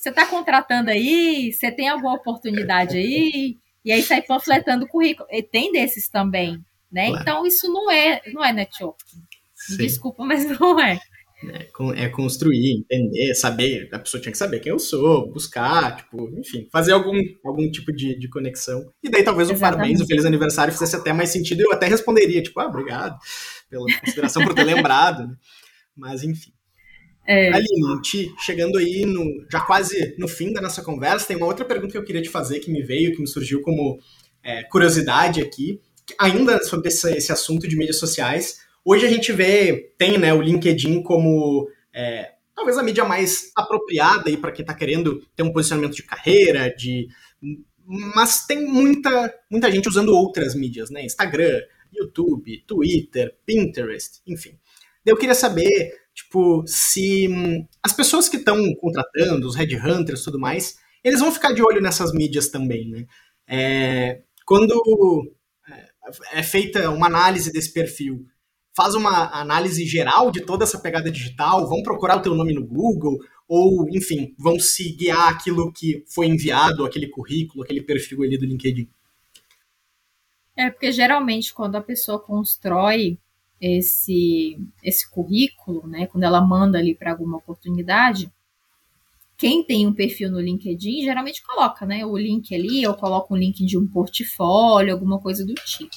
[0.00, 5.28] você está contratando aí, você tem alguma oportunidade aí, e aí sai panfletando o currículo.
[5.30, 6.58] E tem desses também,
[6.90, 7.08] né?
[7.08, 7.22] Claro.
[7.22, 9.18] Então isso não é, não é networking.
[9.76, 10.98] Desculpa, mas não é.
[11.52, 16.30] É, é construir, entender, saber, a pessoa tinha que saber quem eu sou, buscar, tipo,
[16.38, 18.90] enfim, fazer algum, algum tipo de, de conexão.
[19.02, 21.86] E daí talvez o parabéns, o feliz aniversário fizesse até mais sentido e eu até
[21.86, 23.18] responderia, tipo, ah, obrigado
[23.68, 25.36] pela consideração por ter lembrado, né?
[25.94, 26.52] Mas enfim.
[27.26, 27.48] É.
[27.48, 28.00] Aline,
[28.38, 31.98] chegando aí no, já quase no fim da nossa conversa, tem uma outra pergunta que
[31.98, 33.98] eu queria te fazer, que me veio, que me surgiu como
[34.42, 35.80] é, curiosidade aqui,
[36.18, 38.60] ainda sobre esse, esse, assunto de mídias sociais.
[38.84, 44.34] Hoje a gente vê, tem né, o LinkedIn como é, talvez a mídia mais apropriada
[44.38, 47.08] para quem está querendo ter um posicionamento de carreira, de
[47.84, 51.04] mas tem muita, muita gente usando outras mídias, né?
[51.04, 51.60] Instagram,
[51.92, 54.56] YouTube, Twitter, Pinterest, enfim.
[55.04, 60.38] Eu queria saber Tipo, se hum, as pessoas que estão contratando, os headhunters e tudo
[60.38, 63.06] mais, eles vão ficar de olho nessas mídias também, né?
[63.46, 64.74] É, quando
[65.68, 68.26] é, é feita uma análise desse perfil,
[68.76, 72.66] faz uma análise geral de toda essa pegada digital, vão procurar o teu nome no
[72.66, 78.38] Google, ou, enfim, vão se guiar aquilo que foi enviado, aquele currículo, aquele perfil ali
[78.38, 78.88] do LinkedIn?
[80.56, 83.18] É, porque geralmente quando a pessoa constrói
[83.60, 88.32] esse, esse currículo, né, quando ela manda ali para alguma oportunidade,
[89.36, 93.36] quem tem um perfil no LinkedIn geralmente coloca, né, o link ali, ou coloca um
[93.36, 95.96] link de um portfólio, alguma coisa do tipo.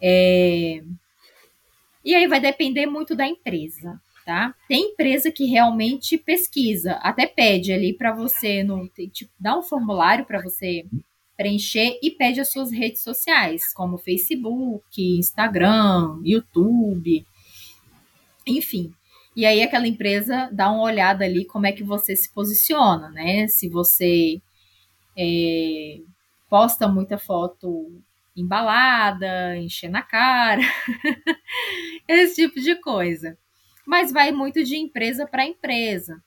[0.00, 0.82] É...
[2.04, 4.54] E aí vai depender muito da empresa, tá?
[4.68, 10.26] Tem empresa que realmente pesquisa, até pede ali para você no tipo, dá um formulário
[10.26, 10.86] para você
[11.36, 14.84] preencher e pede as suas redes sociais, como Facebook,
[15.18, 17.26] Instagram, YouTube,
[18.46, 18.92] enfim.
[19.36, 23.48] E aí aquela empresa dá uma olhada ali como é que você se posiciona, né?
[23.48, 24.40] Se você
[25.16, 25.98] é,
[26.48, 28.00] posta muita foto
[28.36, 30.62] embalada, enchendo a cara,
[32.08, 33.36] esse tipo de coisa.
[33.86, 36.22] Mas vai muito de empresa para empresa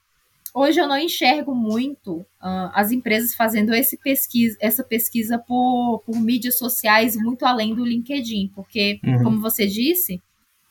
[0.58, 6.20] hoje eu não enxergo muito uh, as empresas fazendo esse pesquisa, essa pesquisa por, por
[6.20, 9.24] mídias sociais muito além do LinkedIn, porque, uhum.
[9.24, 10.20] como você disse,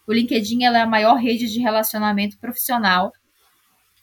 [0.07, 3.13] o LinkedIn é a maior rede de relacionamento profissional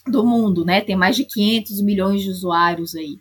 [0.08, 0.80] do mundo, né?
[0.80, 3.18] Tem mais de 500 milhões de usuários aí.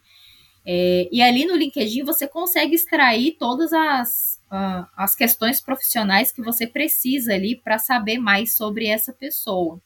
[0.64, 6.42] É, e ali no LinkedIn você consegue extrair todas as, uh, as questões profissionais que
[6.42, 9.80] você precisa ali para saber mais sobre essa pessoa.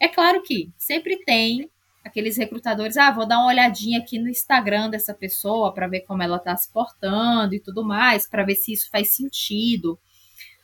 [0.00, 1.70] É claro que sempre tem
[2.04, 6.22] aqueles recrutadores, ah, vou dar uma olhadinha aqui no Instagram dessa pessoa para ver como
[6.22, 9.98] ela está se portando e tudo mais, para ver se isso faz sentido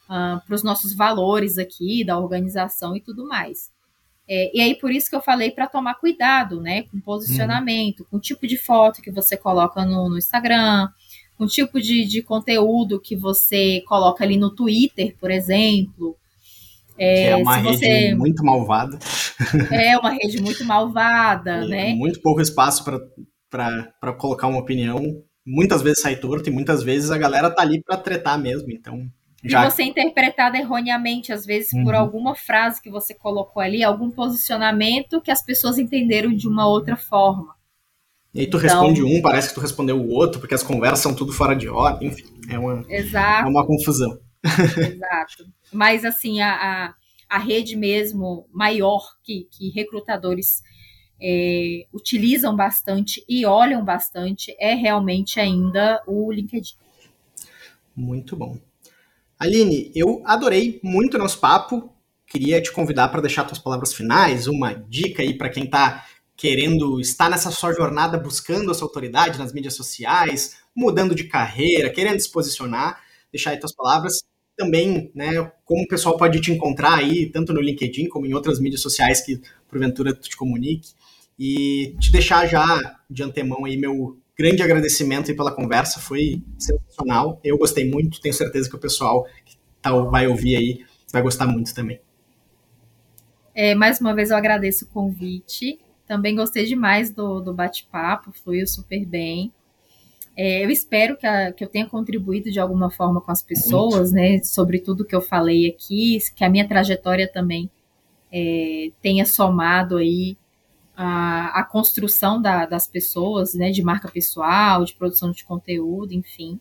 [0.05, 3.70] uh, para os nossos valores aqui da organização e tudo mais.
[4.28, 8.16] É, e aí por isso que eu falei para tomar cuidado, né, com posicionamento, com
[8.16, 10.89] o tipo de foto que você coloca no, no Instagram,
[11.37, 16.16] com o tipo de, de conteúdo que você coloca ali no Twitter, por exemplo.
[16.99, 18.14] É, é uma rede você...
[18.14, 18.99] muito malvada.
[19.70, 21.94] É uma rede muito malvada, né?
[21.94, 22.84] Muito pouco espaço
[23.51, 25.22] para colocar uma opinião.
[25.47, 29.07] Muitas vezes sai torto e muitas vezes a galera tá ali para tretar mesmo, então...
[29.44, 29.64] Já...
[29.64, 31.84] E você interpretado erroneamente, às vezes, uhum.
[31.84, 36.66] por alguma frase que você colocou ali, algum posicionamento que as pessoas entenderam de uma
[36.66, 37.55] outra forma.
[38.34, 38.68] E aí tu então...
[38.68, 41.68] responde um, parece que tu respondeu o outro, porque as conversas são tudo fora de
[41.68, 43.47] ordem, enfim, é uma, Exato.
[43.47, 44.18] É uma confusão.
[44.47, 45.47] Exato.
[45.72, 46.94] Mas, assim, a, a,
[47.28, 50.62] a rede mesmo maior que, que recrutadores
[51.20, 56.74] é, utilizam bastante e olham bastante é realmente ainda o LinkedIn.
[57.94, 58.59] Muito bom.
[59.38, 61.92] Aline, eu adorei muito nosso papo.
[62.26, 66.05] Queria te convidar para deixar suas palavras finais, uma dica aí para quem está
[66.36, 72.20] querendo estar nessa sua jornada buscando essa autoridade nas mídias sociais, mudando de carreira, querendo
[72.20, 73.01] se posicionar.
[73.32, 74.22] Deixar aí suas palavras
[74.57, 78.59] também, né, como o pessoal pode te encontrar aí, tanto no LinkedIn como em outras
[78.59, 80.90] mídias sociais que porventura tu te comunique.
[81.38, 87.40] E te deixar já de antemão aí meu grande agradecimento aí pela conversa, foi sensacional.
[87.44, 91.46] Eu gostei muito, tenho certeza que o pessoal que tá, vai ouvir aí vai gostar
[91.46, 92.00] muito também.
[93.54, 95.78] É, mais uma vez eu agradeço o convite.
[96.07, 99.52] Também gostei demais do, do bate-papo, fluiu super bem.
[100.37, 104.12] É, eu espero que, a, que, eu tenha contribuído de alguma forma com as pessoas,
[104.12, 107.70] né, sobre tudo que eu falei aqui, que a minha trajetória também
[108.30, 110.37] é, tenha somado aí
[110.95, 116.61] a, a construção da, das pessoas, né, de marca pessoal, de produção de conteúdo, enfim.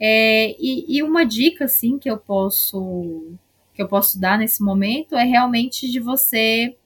[0.00, 3.36] É, e, e, uma dica, assim, que eu posso
[3.74, 6.76] que eu posso dar nesse momento é realmente de você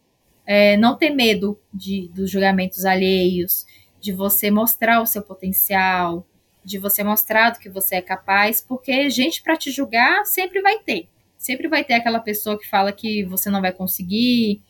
[0.46, 3.66] é, não ter medo de, dos julgamentos alheios,
[4.06, 6.24] de você mostrar o seu potencial,
[6.64, 10.78] de você mostrar do que você é capaz, porque gente para te julgar sempre vai
[10.78, 11.08] ter.
[11.36, 14.62] Sempre vai ter aquela pessoa que fala que você não vai conseguir,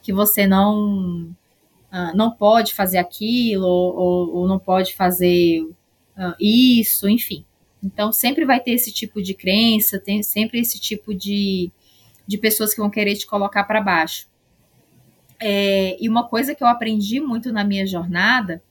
[0.00, 1.34] que você não
[1.92, 7.44] uh, não pode fazer aquilo, ou, ou não pode fazer uh, isso, enfim.
[7.82, 11.68] Então, sempre vai ter esse tipo de crença, tem sempre esse tipo de,
[12.24, 14.28] de pessoas que vão querer te colocar para baixo.
[15.40, 18.62] É, e uma coisa que eu aprendi muito na minha jornada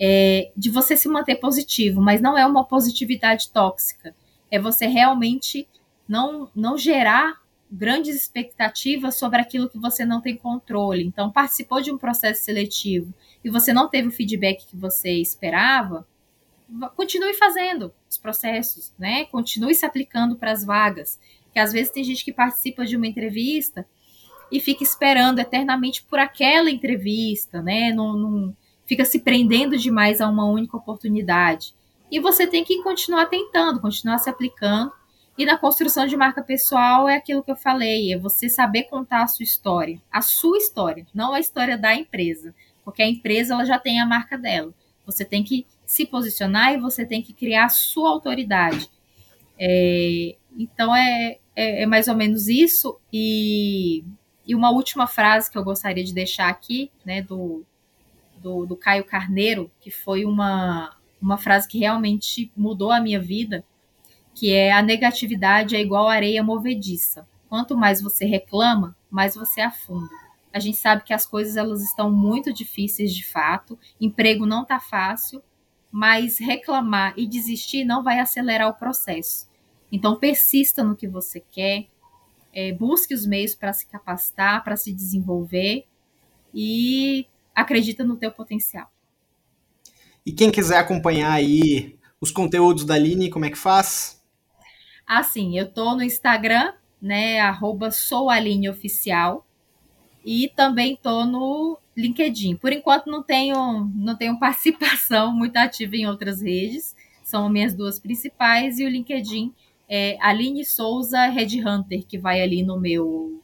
[0.00, 4.14] é, de você se manter positivo, mas não é uma positividade tóxica.
[4.50, 5.68] É você realmente
[6.08, 7.40] não, não gerar
[7.70, 11.02] grandes expectativas sobre aquilo que você não tem controle.
[11.02, 16.06] Então, participou de um processo seletivo e você não teve o feedback que você esperava,
[16.94, 19.24] continue fazendo os processos, né?
[19.26, 21.18] Continue se aplicando para as vagas.
[21.52, 23.86] Que às vezes tem gente que participa de uma entrevista
[24.50, 27.92] e fica esperando eternamente por aquela entrevista, né?
[27.92, 28.56] Não, não,
[28.86, 31.74] fica se prendendo demais a uma única oportunidade.
[32.10, 34.92] E você tem que continuar tentando, continuar se aplicando.
[35.36, 39.22] E na construção de marca pessoal é aquilo que eu falei, é você saber contar
[39.22, 42.54] a sua história, a sua história, não a história da empresa,
[42.84, 44.74] porque a empresa ela já tem a marca dela.
[45.06, 48.90] Você tem que se posicionar e você tem que criar a sua autoridade.
[49.58, 53.00] É, então é, é, é, mais ou menos isso.
[53.12, 54.04] E,
[54.46, 57.64] e uma última frase que eu gostaria de deixar aqui, né, do,
[58.42, 63.64] do, do Caio Carneiro, que foi uma, uma frase que realmente mudou a minha vida,
[64.34, 67.26] que é a negatividade é igual areia movediça.
[67.48, 70.10] Quanto mais você reclama, mais você afunda.
[70.52, 74.80] A gente sabe que as coisas elas estão muito difíceis de fato, emprego não está
[74.80, 75.42] fácil,
[75.90, 79.48] mas reclamar e desistir não vai acelerar o processo.
[79.90, 81.86] Então persista no que você quer,
[82.52, 85.86] é, busque os meios para se capacitar, para se desenvolver
[86.54, 88.90] e acredita no teu potencial.
[90.24, 94.22] E quem quiser acompanhar aí os conteúdos da Aline, como é que faz?
[95.06, 99.44] Assim, eu tô no Instagram, né, arroba soualineoficial,
[100.24, 102.56] e também tô no LinkedIn.
[102.56, 106.94] Por enquanto não tenho, não tenho participação muito ativa em outras redes,
[107.24, 109.52] são minhas duas principais, e o LinkedIn
[109.88, 113.42] é Aline Souza Red Hunter, que vai ali no meu,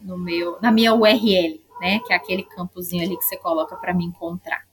[0.00, 3.92] no meu, na minha URL, né, que é aquele campozinho ali que você coloca para
[3.92, 4.64] me encontrar.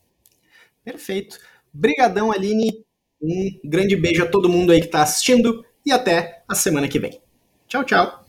[0.84, 1.40] Perfeito.
[1.74, 2.86] Brigadão, Aline.
[3.22, 7.00] Um grande beijo a todo mundo aí que está assistindo e até a semana que
[7.00, 7.20] vem.
[7.68, 8.24] Tchau, tchau.